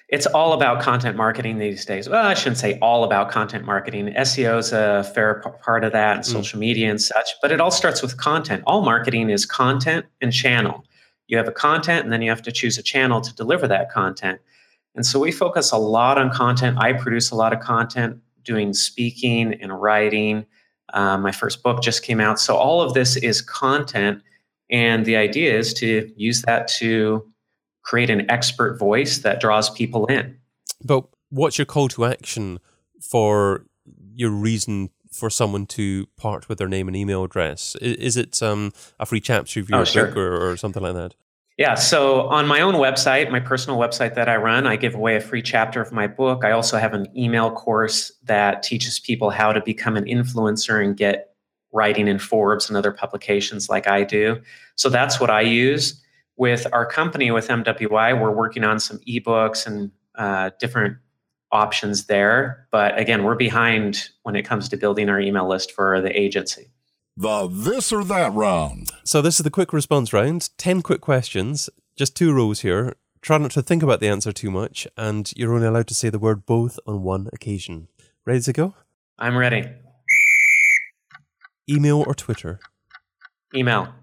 It's 0.08 0.28
all 0.28 0.54
about 0.54 0.82
content 0.82 1.18
marketing 1.18 1.58
these 1.58 1.84
days. 1.84 2.08
Well, 2.08 2.26
I 2.26 2.36
shouldn't 2.36 2.58
say 2.58 2.80
all 2.80 3.04
about 3.04 3.30
content 3.32 3.66
marketing. 3.66 4.14
SEO 4.16 4.60
is 4.60 4.72
a 4.72 5.04
fair 5.14 5.42
part 5.62 5.84
of 5.84 5.92
that, 5.92 6.16
and 6.18 6.26
Mm. 6.26 6.32
social 6.32 6.58
media 6.58 6.90
and 6.90 7.02
such. 7.02 7.32
But 7.42 7.52
it 7.52 7.60
all 7.60 7.72
starts 7.72 8.02
with 8.02 8.16
content. 8.16 8.64
All 8.66 8.82
marketing 8.82 9.30
is 9.30 9.46
content 9.46 10.06
and 10.22 10.32
channel. 10.32 10.86
You 11.28 11.36
have 11.38 11.50
a 11.50 11.52
content, 11.52 12.06
and 12.06 12.14
then 12.14 12.22
you 12.22 12.30
have 12.30 12.44
to 12.44 12.52
choose 12.52 12.78
a 12.78 12.84
channel 12.84 13.20
to 13.20 13.36
deliver 13.36 13.68
that 13.68 13.92
content. 13.92 14.40
And 14.96 15.06
so 15.06 15.20
we 15.20 15.34
focus 15.34 15.72
a 15.72 15.78
lot 15.78 16.18
on 16.18 16.32
content. 16.32 16.78
I 16.80 16.94
produce 16.94 17.32
a 17.32 17.36
lot 17.36 17.52
of 17.52 17.60
content, 17.60 18.20
doing 18.46 18.74
speaking 18.74 19.54
and 19.62 19.80
writing. 19.82 20.46
Uh, 20.94 21.18
my 21.18 21.32
first 21.32 21.64
book 21.64 21.82
just 21.84 22.04
came 22.04 22.22
out. 22.22 22.40
So 22.40 22.56
all 22.56 22.82
of 22.82 22.94
this 22.94 23.18
is 23.18 23.42
content. 23.42 24.22
And 24.72 25.06
the 25.06 25.16
idea 25.18 25.58
is 25.58 25.74
to 25.76 26.12
use 26.16 26.42
that 26.44 26.68
to 26.80 27.30
create 27.84 28.10
an 28.10 28.30
expert 28.32 28.80
voice 28.80 29.20
that 29.20 29.40
draws 29.40 29.70
people 29.70 30.06
in. 30.08 30.38
But 30.84 31.06
what's 31.30 31.58
your 31.58 31.66
call 31.66 31.88
to 31.90 32.06
action 32.06 32.60
for 33.02 33.66
your 34.16 34.32
reason 34.32 34.90
for 35.12 35.30
someone 35.30 35.66
to 35.68 36.08
part 36.18 36.50
with 36.50 36.58
their 36.58 36.68
name 36.68 36.88
and 36.88 36.96
email 36.98 37.24
address? 37.24 37.76
Is 37.82 38.18
it 38.18 38.42
um, 38.42 38.74
a 39.00 39.06
free 39.06 39.22
chapter 39.22 39.60
of 39.60 39.70
your 39.70 39.82
Oh, 39.82 39.84
sure. 39.84 40.08
book 40.08 40.18
or, 40.18 40.52
or 40.52 40.58
something 40.58 40.82
like 40.82 40.96
that? 40.96 41.16
Yeah, 41.58 41.76
so 41.76 42.28
on 42.28 42.48
my 42.48 42.60
own 42.60 42.76
website, 42.76 43.32
my 43.32 43.40
personal 43.40 43.80
website 43.80 44.16
that 44.16 44.28
I 44.28 44.36
run, 44.36 44.68
I 44.68 44.76
give 44.76 44.94
away 44.94 45.16
a 45.16 45.22
free 45.22 45.42
chapter 45.42 45.82
of 45.82 45.94
my 45.94 46.06
book. 46.06 46.44
I 46.44 46.52
also 46.52 46.78
have 46.78 46.94
an 46.94 47.08
email 47.18 47.50
course 47.50 48.12
that 48.26 48.62
teaches 48.62 49.00
people 49.00 49.30
how 49.30 49.54
to 49.54 49.62
become 49.62 49.96
an 49.96 50.04
influencer 50.04 50.84
and 50.84 50.98
get 50.98 51.34
writing 51.72 52.10
in 52.10 52.20
Forbes 52.20 52.68
and 52.70 52.76
other 52.76 52.92
publications 52.92 53.70
like 53.70 53.88
I 53.88 54.04
do. 54.04 54.42
So 54.76 54.90
that's 54.90 55.20
what 55.20 55.30
I 55.30 55.42
use. 55.42 56.02
With 56.36 56.68
our 56.74 56.86
company, 56.86 57.32
with 57.32 57.48
MWI, 57.48 58.20
we're 58.20 58.32
working 58.32 58.66
on 58.66 58.82
some 58.82 59.00
ebooks 59.08 59.66
and 59.66 59.92
uh, 60.16 60.50
different 60.60 60.98
options 61.54 62.08
there. 62.08 62.68
But 62.70 63.00
again, 63.00 63.24
we're 63.24 63.36
behind 63.36 64.10
when 64.24 64.36
it 64.36 64.44
comes 64.44 64.68
to 64.70 64.78
building 64.78 65.08
our 65.08 65.22
email 65.22 65.48
list 65.48 65.72
for 65.72 66.02
the 66.02 66.20
agency. 66.20 66.72
The 67.18 67.48
this 67.48 67.94
or 67.94 68.04
that 68.04 68.34
round. 68.34 68.92
So 69.06 69.22
this 69.22 69.40
is 69.40 69.44
the 69.44 69.50
quick 69.50 69.72
response 69.72 70.12
round. 70.12 70.50
Ten 70.58 70.82
quick 70.82 71.00
questions, 71.02 71.70
just 71.96 72.16
two 72.16 72.34
rows 72.34 72.60
here. 72.62 72.96
Try 73.22 73.38
not 73.38 73.52
to 73.52 73.62
think 73.62 73.82
about 73.82 74.02
the 74.02 74.08
answer 74.10 74.32
too 74.34 74.52
much, 74.52 74.86
and 74.98 75.32
you're 75.36 75.54
only 75.54 75.66
allowed 75.68 75.88
to 75.88 75.96
say 75.96 76.10
the 76.10 76.20
word 76.20 76.46
both 76.46 76.78
on 76.86 77.04
one 77.04 77.30
occasion. 77.34 77.88
Ready 78.26 78.42
to 78.42 78.54
go? 78.54 78.76
I'm 79.18 79.38
ready. 79.38 79.64
Email 81.70 82.04
or 82.06 82.14
Twitter? 82.14 82.60
Email, 83.56 83.94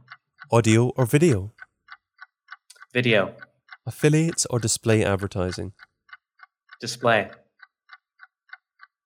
Audio 0.50 0.88
or 0.96 1.04
video? 1.06 1.52
video, 2.94 3.34
Affiliates 3.86 4.46
or 4.46 4.58
display 4.58 5.04
advertising? 5.04 5.72
display, 6.80 7.30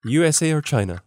USA 0.05 0.53
or 0.53 0.63
China? 0.63 1.03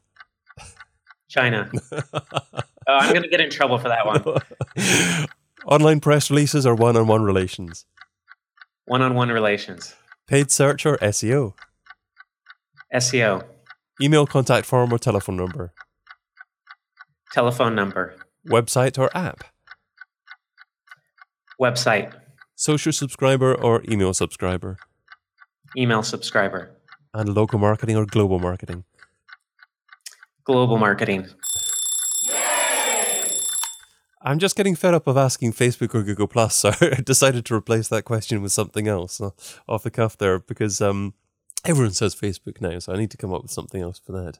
China. 1.30 1.72
oh, 2.88 2.98
I'm 2.98 3.10
going 3.12 3.24
to 3.24 3.30
get 3.30 3.42
in 3.42 3.50
trouble 3.50 3.78
for 3.78 3.89
that 3.89 4.06
one. 4.06 5.28
Online 5.65 6.00
press 6.00 6.30
releases 6.30 6.65
or 6.65 6.74
one 6.76 6.96
on 6.98 7.08
one 7.08 7.24
relations? 7.24 7.86
One 8.86 9.02
on 9.02 9.13
one 9.13 9.30
relations, 9.30 9.94
Paid 10.28 10.52
search 10.52 10.86
or 10.86 10.98
SEO? 10.98 11.54
SEO, 12.94 13.44
Email 14.02 14.26
contact 14.26 14.65
form 14.65 14.92
or 14.94 14.98
telephone 14.98 15.36
number? 15.38 15.74
telephone 17.32 17.76
number, 17.76 18.15
Website 18.48 18.98
or 18.98 19.15
app? 19.15 19.44
website, 21.62 22.13
Social 22.56 22.92
subscriber 22.92 23.54
or 23.54 23.84
email 23.89 24.13
subscriber? 24.13 24.78
email 25.78 26.02
subscriber, 26.02 26.72
And 27.13 27.36
local 27.36 27.60
marketing 27.60 27.96
or 27.98 28.06
global 28.06 28.39
marketing? 28.39 28.86
global 30.46 30.78
marketing. 30.80 31.28
I'm 34.21 34.39
just 34.39 34.55
getting 34.55 34.75
fed 34.75 34.93
up 34.93 35.08
of 35.08 35.17
asking 35.17 35.53
Facebook 35.53 35.95
or 35.95 36.03
Google 36.03 36.27
Plus, 36.27 36.55
so 36.55 36.71
I 36.82 37.01
decided 37.01 37.45
to 37.45 37.55
replace 37.55 37.88
that 37.89 38.03
question 38.03 38.41
with 38.41 38.51
something 38.51 38.88
else 38.88 39.21
uh, 39.21 39.32
off 39.67 39.84
the 39.84 39.91
cuff 39.91 40.17
there 40.17 40.39
because 40.39 40.82
um, 40.82 41.13
everyone 41.65 41.93
says 41.93 42.15
Facebook 42.15 42.60
now, 42.60 42.79
so 42.79 42.93
I 42.93 42.97
need 42.97 43.12
to 43.12 43.17
come 43.17 43.34
up 43.34 43.43
with 43.43 43.51
something 43.51 43.82
else 43.82 43.99
for 43.99 44.12
that. 44.12 44.39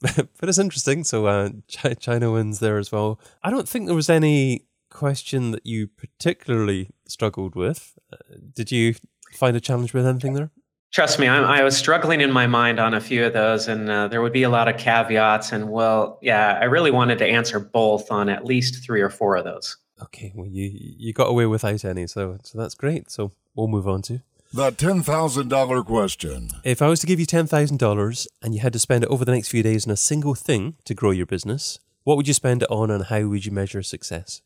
but 0.38 0.48
it's 0.48 0.58
interesting. 0.58 1.04
So 1.04 1.26
uh, 1.26 1.50
Chi- 1.72 1.94
China 1.94 2.32
wins 2.32 2.58
there 2.58 2.78
as 2.78 2.92
well. 2.92 3.20
I 3.42 3.50
don't 3.50 3.68
think 3.68 3.86
there 3.86 3.94
was 3.94 4.10
any 4.10 4.66
question 4.90 5.52
that 5.52 5.66
you 5.66 5.86
particularly 5.86 6.90
struggled 7.06 7.54
with. 7.54 7.98
Uh, 8.12 8.36
did 8.54 8.70
you 8.70 8.94
find 9.32 9.56
a 9.56 9.60
challenge 9.60 9.94
with 9.94 10.06
anything 10.06 10.34
there? 10.34 10.50
Trust 10.92 11.18
me, 11.18 11.28
I'm, 11.28 11.44
I 11.44 11.62
was 11.62 11.76
struggling 11.76 12.20
in 12.20 12.32
my 12.32 12.46
mind 12.46 12.78
on 12.78 12.94
a 12.94 13.00
few 13.00 13.24
of 13.24 13.32
those, 13.32 13.68
and 13.68 13.90
uh, 13.90 14.08
there 14.08 14.22
would 14.22 14.32
be 14.32 14.44
a 14.44 14.48
lot 14.48 14.68
of 14.68 14.78
caveats. 14.78 15.52
And 15.52 15.68
well, 15.68 16.18
yeah, 16.22 16.58
I 16.60 16.64
really 16.64 16.90
wanted 16.90 17.18
to 17.18 17.26
answer 17.26 17.58
both 17.60 18.10
on 18.10 18.28
at 18.28 18.44
least 18.44 18.84
three 18.84 19.00
or 19.00 19.10
four 19.10 19.36
of 19.36 19.44
those. 19.44 19.76
Okay, 20.02 20.30
well 20.34 20.46
you 20.46 20.70
you 20.72 21.12
got 21.12 21.28
away 21.28 21.46
without 21.46 21.84
any, 21.84 22.06
so 22.06 22.38
so 22.42 22.58
that's 22.58 22.74
great. 22.74 23.10
So 23.10 23.32
we'll 23.54 23.68
move 23.68 23.88
on 23.88 24.02
to. 24.02 24.20
The 24.52 24.70
$10,000 24.70 25.84
question. 25.84 26.50
If 26.64 26.80
I 26.80 26.86
was 26.88 27.00
to 27.00 27.06
give 27.06 27.18
you 27.18 27.26
$10,000 27.26 28.26
and 28.42 28.54
you 28.54 28.60
had 28.60 28.72
to 28.72 28.78
spend 28.78 29.04
it 29.04 29.10
over 29.10 29.24
the 29.24 29.32
next 29.32 29.48
few 29.48 29.62
days 29.62 29.86
on 29.86 29.92
a 29.92 29.96
single 29.96 30.34
thing 30.34 30.76
to 30.84 30.94
grow 30.94 31.10
your 31.10 31.26
business, 31.26 31.80
what 32.04 32.16
would 32.16 32.28
you 32.28 32.32
spend 32.32 32.62
it 32.62 32.70
on 32.70 32.90
and 32.90 33.04
how 33.04 33.26
would 33.26 33.44
you 33.44 33.50
measure 33.50 33.82
success? 33.82 34.42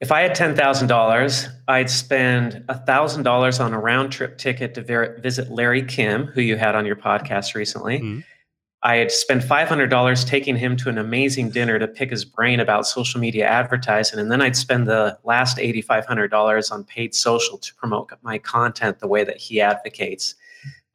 If 0.00 0.12
I 0.12 0.20
had 0.22 0.34
ten 0.34 0.54
thousand 0.54 0.86
dollars, 0.88 1.48
I'd 1.66 1.90
spend 1.90 2.64
thousand 2.86 3.24
dollars 3.24 3.58
on 3.58 3.74
a 3.74 3.80
round 3.80 4.12
trip 4.12 4.38
ticket 4.38 4.74
to 4.74 4.82
ver- 4.82 5.18
visit 5.20 5.50
Larry 5.50 5.82
Kim, 5.82 6.26
who 6.26 6.40
you 6.40 6.56
had 6.56 6.76
on 6.76 6.86
your 6.86 6.94
podcast 6.96 7.54
recently. 7.54 7.98
Mhm. 7.98 8.24
I'd 8.84 9.10
spend 9.10 9.42
five 9.42 9.68
hundred 9.68 9.90
dollars 9.90 10.24
taking 10.24 10.54
him 10.56 10.76
to 10.76 10.88
an 10.88 10.98
amazing 10.98 11.50
dinner 11.50 11.80
to 11.80 11.88
pick 11.88 12.10
his 12.10 12.24
brain 12.24 12.60
about 12.60 12.86
social 12.86 13.18
media 13.18 13.44
advertising, 13.48 14.20
and 14.20 14.30
then 14.30 14.40
I'd 14.40 14.54
spend 14.54 14.86
the 14.86 15.18
last 15.24 15.58
eighty 15.58 15.82
five 15.82 16.06
hundred 16.06 16.30
dollars 16.30 16.70
on 16.70 16.84
paid 16.84 17.12
social 17.12 17.58
to 17.58 17.74
promote 17.74 18.12
my 18.22 18.38
content 18.38 19.00
the 19.00 19.08
way 19.08 19.24
that 19.24 19.38
he 19.38 19.60
advocates. 19.60 20.36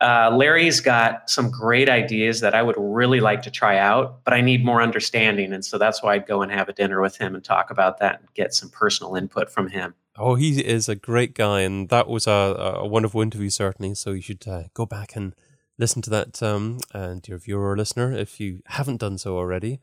Uh, 0.03 0.29
Larry's 0.35 0.81
got 0.81 1.29
some 1.29 1.49
great 1.49 1.87
ideas 1.87 2.41
that 2.41 2.53
I 2.53 2.61
would 2.61 2.75
really 2.77 3.21
like 3.21 3.41
to 3.43 3.49
try 3.49 3.77
out, 3.77 4.23
but 4.25 4.33
I 4.33 4.41
need 4.41 4.65
more 4.65 4.81
understanding. 4.81 5.53
And 5.53 5.63
so 5.63 5.77
that's 5.77 6.03
why 6.03 6.15
I'd 6.15 6.27
go 6.27 6.41
and 6.41 6.51
have 6.51 6.67
a 6.67 6.73
dinner 6.73 6.99
with 7.01 7.15
him 7.17 7.35
and 7.35 7.43
talk 7.43 7.71
about 7.71 7.99
that 7.99 8.19
and 8.19 8.27
get 8.33 8.53
some 8.53 8.69
personal 8.69 9.15
input 9.15 9.49
from 9.49 9.69
him. 9.69 9.95
Oh, 10.17 10.35
he 10.35 10.59
is 10.59 10.89
a 10.89 10.95
great 10.95 11.33
guy, 11.33 11.61
and 11.61 11.87
that 11.87 12.09
was 12.09 12.27
a, 12.27 12.75
a 12.81 12.85
wonderful 12.85 13.21
interview, 13.21 13.49
certainly. 13.49 13.95
So 13.95 14.11
you 14.11 14.21
should 14.21 14.45
uh, 14.45 14.63
go 14.73 14.85
back 14.85 15.15
and 15.15 15.33
listen 15.77 16.01
to 16.01 16.09
that, 16.09 16.43
um, 16.43 16.79
and 16.93 17.21
dear 17.21 17.37
viewer 17.37 17.71
or 17.71 17.77
listener, 17.77 18.11
if 18.11 18.41
you 18.41 18.61
haven't 18.65 18.99
done 18.99 19.17
so 19.17 19.37
already. 19.37 19.79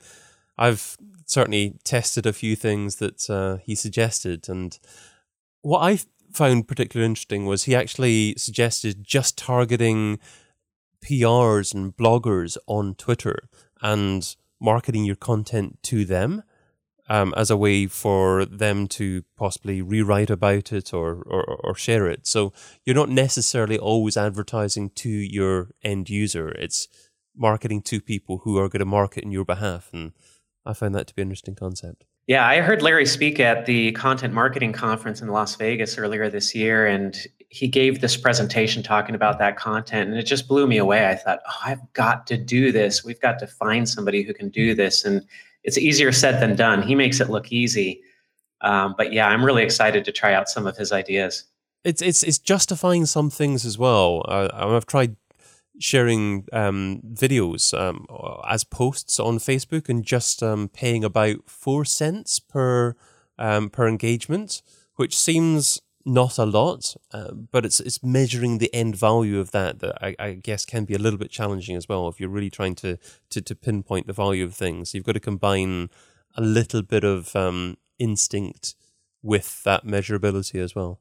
I've 0.59 0.99
certainly 1.25 1.79
tested 1.83 2.27
a 2.27 2.35
few 2.35 2.55
things 2.57 2.97
that 2.97 3.31
uh, 3.31 3.57
he 3.65 3.75
suggested, 3.75 4.51
and 4.51 4.79
what 5.63 5.81
I 5.81 5.99
found 6.33 6.69
particularly 6.69 7.07
interesting 7.07 7.47
was 7.47 7.65
he 7.65 7.75
actually 7.75 8.35
suggested 8.37 9.05
just 9.05 9.37
targeting 9.39 10.19
PRs 11.05 11.75
and 11.75 11.97
bloggers 11.97 12.57
on 12.67 12.95
Twitter 12.95 13.49
and 13.83 14.37
marketing 14.61 15.05
your 15.05 15.17
content 15.17 15.79
to 15.83 16.05
them 16.05 16.43
um, 17.09 17.35
as 17.37 17.51
a 17.51 17.57
way 17.57 17.87
for 17.87 18.45
them 18.45 18.87
to 18.87 19.25
possibly 19.37 19.83
rewrite 19.83 20.31
about 20.31 20.73
it 20.73 20.95
or, 20.95 21.23
or, 21.27 21.43
or 21.43 21.75
share 21.75 22.07
it. 22.07 22.27
So 22.27 22.53
you're 22.85 22.95
not 22.95 23.09
necessarily 23.09 23.79
always 23.79 24.17
advertising 24.17 24.91
to 24.91 25.09
your 25.09 25.71
end 25.83 26.09
user. 26.09 26.51
It's 26.51 26.87
marketing 27.37 27.83
to 27.83 28.01
people 28.01 28.39
who 28.45 28.59
are 28.59 28.69
going 28.69 28.81
to 28.81 28.85
market 28.85 29.25
in 29.25 29.33
your 29.33 29.45
behalf. 29.45 29.91
And 29.93 30.13
I 30.65 30.73
find 30.73 30.95
that 30.95 31.09
to 31.09 31.15
be 31.15 31.23
an 31.23 31.29
interesting 31.29 31.57
concept. 31.57 32.05
Yeah, 32.27 32.47
I 32.47 32.61
heard 32.61 32.83
Larry 32.83 33.07
speak 33.07 33.41
at 33.41 33.67
the 33.67 33.93
content 33.93 34.33
marketing 34.33 34.73
conference 34.73 35.21
in 35.21 35.29
Las 35.29 35.57
Vegas 35.57 35.99
earlier 35.99 36.31
this 36.31 36.55
year, 36.55 36.87
and 36.87 37.17
he 37.51 37.67
gave 37.67 38.01
this 38.01 38.17
presentation 38.17 38.83
talking 38.83 39.15
about 39.15 39.39
that 39.41 39.57
content 39.57 40.09
and 40.09 40.17
it 40.17 40.23
just 40.23 40.47
blew 40.47 40.69
me 40.69 40.79
away. 40.79 41.09
I 41.09 41.17
thought, 41.17 41.41
oh, 41.47 41.57
I've 41.65 41.93
got 41.95 42.27
to 42.29 42.37
do 42.37 42.71
this. 42.71 43.05
We've 43.05 43.21
got 43.21 43.41
to 43.41 43.47
find 43.49 43.89
somebody 43.89 44.23
who 44.23 44.33
can 44.33 44.51
do 44.51 44.73
this. 44.73 45.05
And 45.05 45.27
it's 45.65 45.77
easier 45.77 46.13
said 46.13 46.41
than 46.41 46.55
done. 46.55 46.81
He 46.81 46.95
makes 46.95 47.19
it 47.19 47.29
look 47.29 47.51
easy. 47.51 48.03
Um, 48.61 48.95
but 48.97 49.13
yeah, 49.13 49.27
I'm 49.27 49.45
really 49.45 49.65
excited 49.65 50.05
to 50.05 50.13
try 50.13 50.33
out 50.33 50.49
some 50.49 50.67
of 50.67 50.77
his 50.77 50.93
ideas. 50.93 51.45
It's 51.83 52.03
it's 52.03 52.23
it's 52.23 52.39
justifying 52.39 53.07
some 53.07 53.31
things 53.31 53.65
as 53.65 53.79
well. 53.79 54.23
I've 54.29 54.87
tried 54.87 55.17
sharing 55.81 56.47
um, 56.53 57.01
videos 57.13 57.77
um, 57.79 58.07
as 58.47 58.65
posts 58.65 59.19
on 59.19 59.39
Facebook 59.39 59.89
and 59.89 60.05
just 60.05 60.43
um, 60.43 60.69
paying 60.69 61.03
about 61.03 61.49
four 61.49 61.85
cents 61.85 62.39
per 62.39 62.95
um, 63.39 63.71
per 63.71 63.89
engagement, 63.89 64.63
which 64.97 65.19
seems 65.19 65.81
not 66.05 66.39
a 66.39 66.45
lot, 66.45 66.97
uh, 67.13 67.33
but 67.33 67.65
it's 67.65 67.81
it's 67.81 68.03
measuring 68.03 68.59
the 68.59 68.73
end 68.75 68.97
value 68.97 69.39
of 69.39 69.51
that 69.51 69.81
that 69.81 70.03
I, 70.03 70.15
I, 70.19 70.33
guess 70.33 70.65
can 70.65 70.85
be 70.85 70.95
a 70.95 70.99
little 70.99 71.19
bit 71.19 71.31
challenging 71.31 71.77
as 71.77 71.89
well 71.89 72.09
if 72.09 72.19
you're 72.19 72.31
really 72.31 72.51
trying 72.51 72.75
to 72.77 72.99
to, 73.31 73.41
to 73.41 73.55
pinpoint 73.55 74.07
the 74.07 74.13
value 74.13 74.45
of 74.45 74.55
things. 74.55 74.95
You've 74.95 75.05
got 75.05 75.13
to 75.13 75.21
combine 75.21 75.91
a 76.37 76.41
little 76.41 76.83
bit 76.83 77.05
of 77.05 77.35
um, 77.35 77.77
instinct 77.99 78.75
with 79.23 79.63
that 79.65 79.85
measurability 79.85 80.63
as 80.63 80.75
well. 80.75 81.01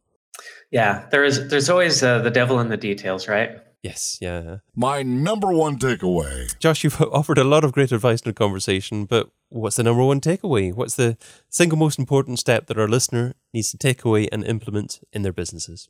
Yeah, 0.71 1.07
there 1.11 1.23
is. 1.23 1.49
There's 1.49 1.69
always 1.69 2.03
uh, 2.03 2.19
the 2.19 2.31
devil 2.31 2.59
in 2.59 2.69
the 2.69 2.77
details, 2.77 3.27
right? 3.27 3.59
Yes, 3.81 4.17
yeah. 4.19 4.57
My 4.75 5.03
number 5.03 5.53
one 5.53 5.79
takeaway. 5.79 6.57
Josh, 6.59 6.83
you've 6.83 7.01
offered 7.13 7.37
a 7.37 7.43
lot 7.43 7.63
of 7.63 7.71
great 7.71 7.91
advice 7.91 8.21
in 8.21 8.29
the 8.29 8.33
conversation, 8.33 9.05
but 9.05 9.29
what's 9.49 9.77
the 9.77 9.83
number 9.83 10.03
one 10.03 10.19
takeaway? 10.19 10.73
What's 10.73 10.95
the 10.95 11.17
single 11.49 11.77
most 11.77 11.97
important 11.97 12.39
step 12.39 12.67
that 12.67 12.77
our 12.77 12.87
listener 12.87 13.35
needs 13.53 13.71
to 13.71 13.77
take 13.77 14.03
away 14.03 14.27
and 14.31 14.43
implement 14.43 14.99
in 15.13 15.21
their 15.21 15.33
businesses? 15.33 15.87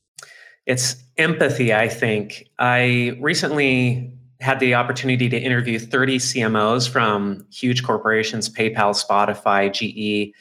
It's 0.65 0.97
empathy, 1.17 1.73
I 1.73 1.87
think. 1.87 2.47
I 2.59 3.17
recently 3.19 4.13
had 4.39 4.59
the 4.59 4.75
opportunity 4.75 5.27
to 5.27 5.37
interview 5.37 5.79
30 5.79 6.19
CMOs 6.19 6.87
from 6.87 7.45
huge 7.51 7.83
corporations, 7.83 8.49
PayPal, 8.49 8.95
Spotify, 8.95 9.73
GE. 9.73 10.33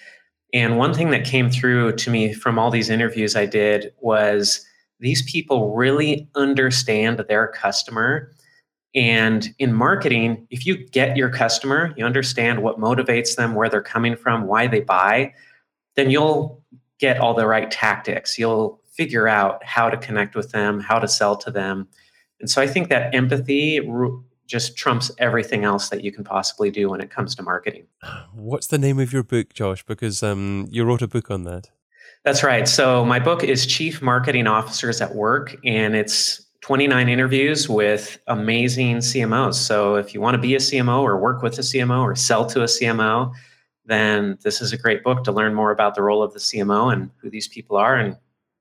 And 0.52 0.76
one 0.76 0.94
thing 0.94 1.10
that 1.10 1.24
came 1.24 1.50
through 1.50 1.96
to 1.96 2.10
me 2.10 2.32
from 2.32 2.58
all 2.58 2.70
these 2.70 2.90
interviews 2.90 3.36
I 3.36 3.46
did 3.46 3.92
was 4.00 4.67
these 5.00 5.22
people 5.30 5.74
really 5.74 6.28
understand 6.34 7.24
their 7.28 7.48
customer. 7.48 8.32
And 8.94 9.48
in 9.58 9.72
marketing, 9.72 10.46
if 10.50 10.66
you 10.66 10.76
get 10.88 11.16
your 11.16 11.30
customer, 11.30 11.94
you 11.96 12.04
understand 12.04 12.62
what 12.62 12.78
motivates 12.78 13.36
them, 13.36 13.54
where 13.54 13.68
they're 13.68 13.82
coming 13.82 14.16
from, 14.16 14.46
why 14.46 14.66
they 14.66 14.80
buy, 14.80 15.34
then 15.96 16.10
you'll 16.10 16.62
get 16.98 17.18
all 17.18 17.34
the 17.34 17.46
right 17.46 17.70
tactics. 17.70 18.38
You'll 18.38 18.80
figure 18.90 19.28
out 19.28 19.64
how 19.64 19.88
to 19.88 19.96
connect 19.96 20.34
with 20.34 20.50
them, 20.50 20.80
how 20.80 20.98
to 20.98 21.06
sell 21.06 21.36
to 21.36 21.50
them. 21.50 21.86
And 22.40 22.50
so 22.50 22.60
I 22.60 22.66
think 22.66 22.88
that 22.88 23.14
empathy 23.14 23.80
just 24.46 24.76
trumps 24.76 25.10
everything 25.18 25.64
else 25.64 25.90
that 25.90 26.02
you 26.02 26.10
can 26.10 26.24
possibly 26.24 26.70
do 26.70 26.88
when 26.88 27.00
it 27.00 27.10
comes 27.10 27.34
to 27.36 27.42
marketing. 27.42 27.86
What's 28.32 28.66
the 28.66 28.78
name 28.78 28.98
of 28.98 29.12
your 29.12 29.22
book, 29.22 29.52
Josh? 29.52 29.84
Because 29.84 30.22
um, 30.22 30.66
you 30.70 30.84
wrote 30.84 31.02
a 31.02 31.08
book 31.08 31.30
on 31.30 31.44
that. 31.44 31.70
That's 32.24 32.42
right. 32.42 32.68
So 32.68 33.04
my 33.04 33.18
book 33.18 33.42
is 33.44 33.66
Chief 33.66 34.02
Marketing 34.02 34.46
Officers 34.46 35.00
at 35.00 35.14
Work, 35.14 35.56
and 35.64 35.94
it's 35.94 36.44
29 36.60 37.08
interviews 37.08 37.68
with 37.68 38.18
amazing 38.26 38.98
CMOs. 38.98 39.54
So 39.54 39.94
if 39.94 40.12
you 40.12 40.20
want 40.20 40.34
to 40.34 40.40
be 40.40 40.54
a 40.54 40.58
CMO 40.58 41.02
or 41.02 41.18
work 41.18 41.42
with 41.42 41.58
a 41.58 41.62
CMO 41.62 42.02
or 42.02 42.14
sell 42.14 42.44
to 42.46 42.62
a 42.62 42.66
CMO, 42.66 43.32
then 43.86 44.38
this 44.42 44.60
is 44.60 44.72
a 44.72 44.76
great 44.76 45.02
book 45.02 45.24
to 45.24 45.32
learn 45.32 45.54
more 45.54 45.70
about 45.70 45.94
the 45.94 46.02
role 46.02 46.22
of 46.22 46.32
the 46.34 46.38
CMO 46.38 46.92
and 46.92 47.10
who 47.22 47.30
these 47.30 47.48
people 47.48 47.76
are 47.76 47.96
and 47.96 48.16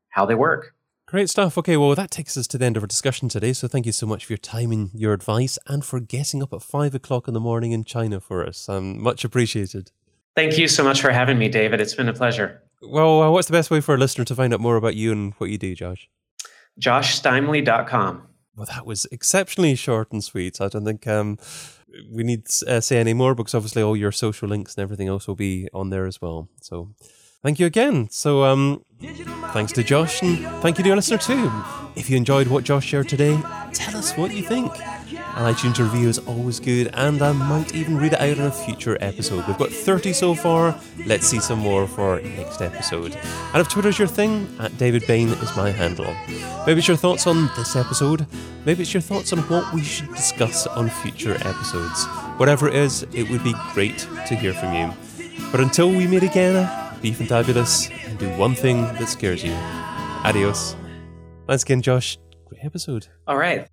how 0.09 0.25
they 0.25 0.35
work. 0.35 0.73
Great 1.07 1.29
stuff. 1.29 1.57
Okay, 1.57 1.77
well, 1.77 1.95
that 1.95 2.11
takes 2.11 2.37
us 2.37 2.47
to 2.47 2.57
the 2.57 2.65
end 2.65 2.77
of 2.77 2.83
our 2.83 2.87
discussion 2.87 3.29
today. 3.29 3.53
So 3.53 3.67
thank 3.67 3.85
you 3.85 3.91
so 3.91 4.05
much 4.05 4.25
for 4.25 4.33
your 4.33 4.37
time 4.37 4.71
and 4.71 4.89
your 4.93 5.13
advice 5.13 5.57
and 5.67 5.83
for 5.83 5.99
getting 5.99 6.43
up 6.43 6.53
at 6.53 6.61
five 6.61 6.93
o'clock 6.93 7.27
in 7.27 7.33
the 7.33 7.39
morning 7.39 7.71
in 7.71 7.83
China 7.83 8.19
for 8.19 8.45
us. 8.45 8.67
Um, 8.67 9.01
much 9.01 9.23
appreciated. 9.23 9.91
Thank 10.35 10.57
you 10.57 10.67
so 10.67 10.83
much 10.83 11.01
for 11.01 11.11
having 11.11 11.37
me, 11.37 11.49
David. 11.49 11.81
It's 11.81 11.95
been 11.95 12.09
a 12.09 12.13
pleasure. 12.13 12.61
Well, 12.81 13.23
uh, 13.23 13.31
what's 13.31 13.47
the 13.47 13.53
best 13.53 13.71
way 13.71 13.81
for 13.81 13.95
a 13.95 13.97
listener 13.97 14.25
to 14.25 14.35
find 14.35 14.53
out 14.53 14.59
more 14.59 14.75
about 14.75 14.95
you 14.95 15.11
and 15.11 15.33
what 15.37 15.49
you 15.49 15.57
do, 15.57 15.73
Josh? 15.75 16.09
JoshSteimle.com. 16.79 18.27
Well, 18.55 18.67
that 18.73 18.85
was 18.85 19.05
exceptionally 19.11 19.75
short 19.75 20.11
and 20.11 20.23
sweet. 20.23 20.59
I 20.61 20.67
don't 20.67 20.85
think 20.85 21.05
um, 21.07 21.37
we 22.11 22.23
need 22.23 22.45
to 22.45 22.77
uh, 22.77 22.81
say 22.81 22.99
any 22.99 23.13
more 23.13 23.35
because 23.35 23.53
obviously 23.53 23.81
all 23.81 23.95
your 23.95 24.11
social 24.11 24.47
links 24.47 24.75
and 24.75 24.83
everything 24.83 25.07
else 25.07 25.27
will 25.27 25.35
be 25.35 25.67
on 25.73 25.89
there 25.89 26.05
as 26.05 26.21
well. 26.21 26.49
So 26.61 26.89
thank 27.43 27.59
you 27.59 27.65
again. 27.65 28.09
So 28.09 28.43
um, 28.43 28.83
thanks 29.53 29.71
to 29.73 29.83
Josh 29.83 30.21
and 30.21 30.39
thank 30.61 30.77
you 30.77 30.83
to 30.83 30.87
your 30.87 30.95
listener 30.95 31.17
too. 31.17 31.51
If 31.95 32.09
you 32.09 32.17
enjoyed 32.17 32.47
what 32.47 32.63
Josh 32.63 32.85
shared 32.85 33.09
today, 33.09 33.39
tell 33.73 33.95
us 33.95 34.15
what 34.17 34.33
you 34.33 34.43
think. 34.43 34.71
An 35.37 35.53
iTunes 35.53 35.77
review 35.77 36.09
is 36.09 36.17
always 36.17 36.59
good, 36.59 36.89
and 36.95 37.21
I 37.21 37.31
might 37.31 37.75
even 37.75 37.95
read 37.95 38.13
it 38.13 38.19
out 38.19 38.39
in 38.39 38.45
a 38.45 38.51
future 38.51 38.97
episode. 39.01 39.45
We've 39.47 39.57
got 39.59 39.69
30 39.69 40.11
so 40.11 40.33
far. 40.33 40.75
Let's 41.05 41.27
see 41.27 41.39
some 41.39 41.59
more 41.59 41.85
for 41.85 42.19
next 42.21 42.59
episode. 42.59 43.15
And 43.53 43.61
if 43.61 43.69
Twitter's 43.69 43.99
your 43.99 44.07
thing, 44.07 44.47
at 44.59 44.75
David 44.79 45.05
Bain 45.05 45.27
is 45.29 45.55
my 45.55 45.69
handle. 45.69 46.11
Maybe 46.65 46.79
it's 46.79 46.87
your 46.87 46.97
thoughts 46.97 47.27
on 47.27 47.51
this 47.55 47.75
episode. 47.75 48.25
Maybe 48.65 48.81
it's 48.81 48.95
your 48.95 49.01
thoughts 49.01 49.31
on 49.31 49.37
what 49.41 49.71
we 49.75 49.83
should 49.83 50.09
discuss 50.15 50.65
on 50.65 50.89
future 50.89 51.35
episodes. 51.35 52.07
Whatever 52.37 52.67
it 52.67 52.73
is, 52.73 53.03
it 53.13 53.29
would 53.29 53.43
be 53.43 53.53
great 53.73 54.07
to 54.25 54.35
hear 54.35 54.55
from 54.55 54.73
you. 54.73 54.91
But 55.51 55.59
until 55.59 55.89
we 55.89 56.07
meet 56.07 56.23
again, 56.23 56.67
be 56.99 57.11
fantabulous 57.11 57.91
and 58.07 58.17
do 58.17 58.27
one 58.37 58.55
thing 58.55 58.81
that 58.81 59.07
scares 59.07 59.43
you. 59.43 59.53
Adios. 60.23 60.75
Once 61.47 61.61
again, 61.61 61.83
Josh. 61.83 62.17
Great 62.47 62.65
episode. 62.65 63.07
All 63.27 63.37
right. 63.37 63.67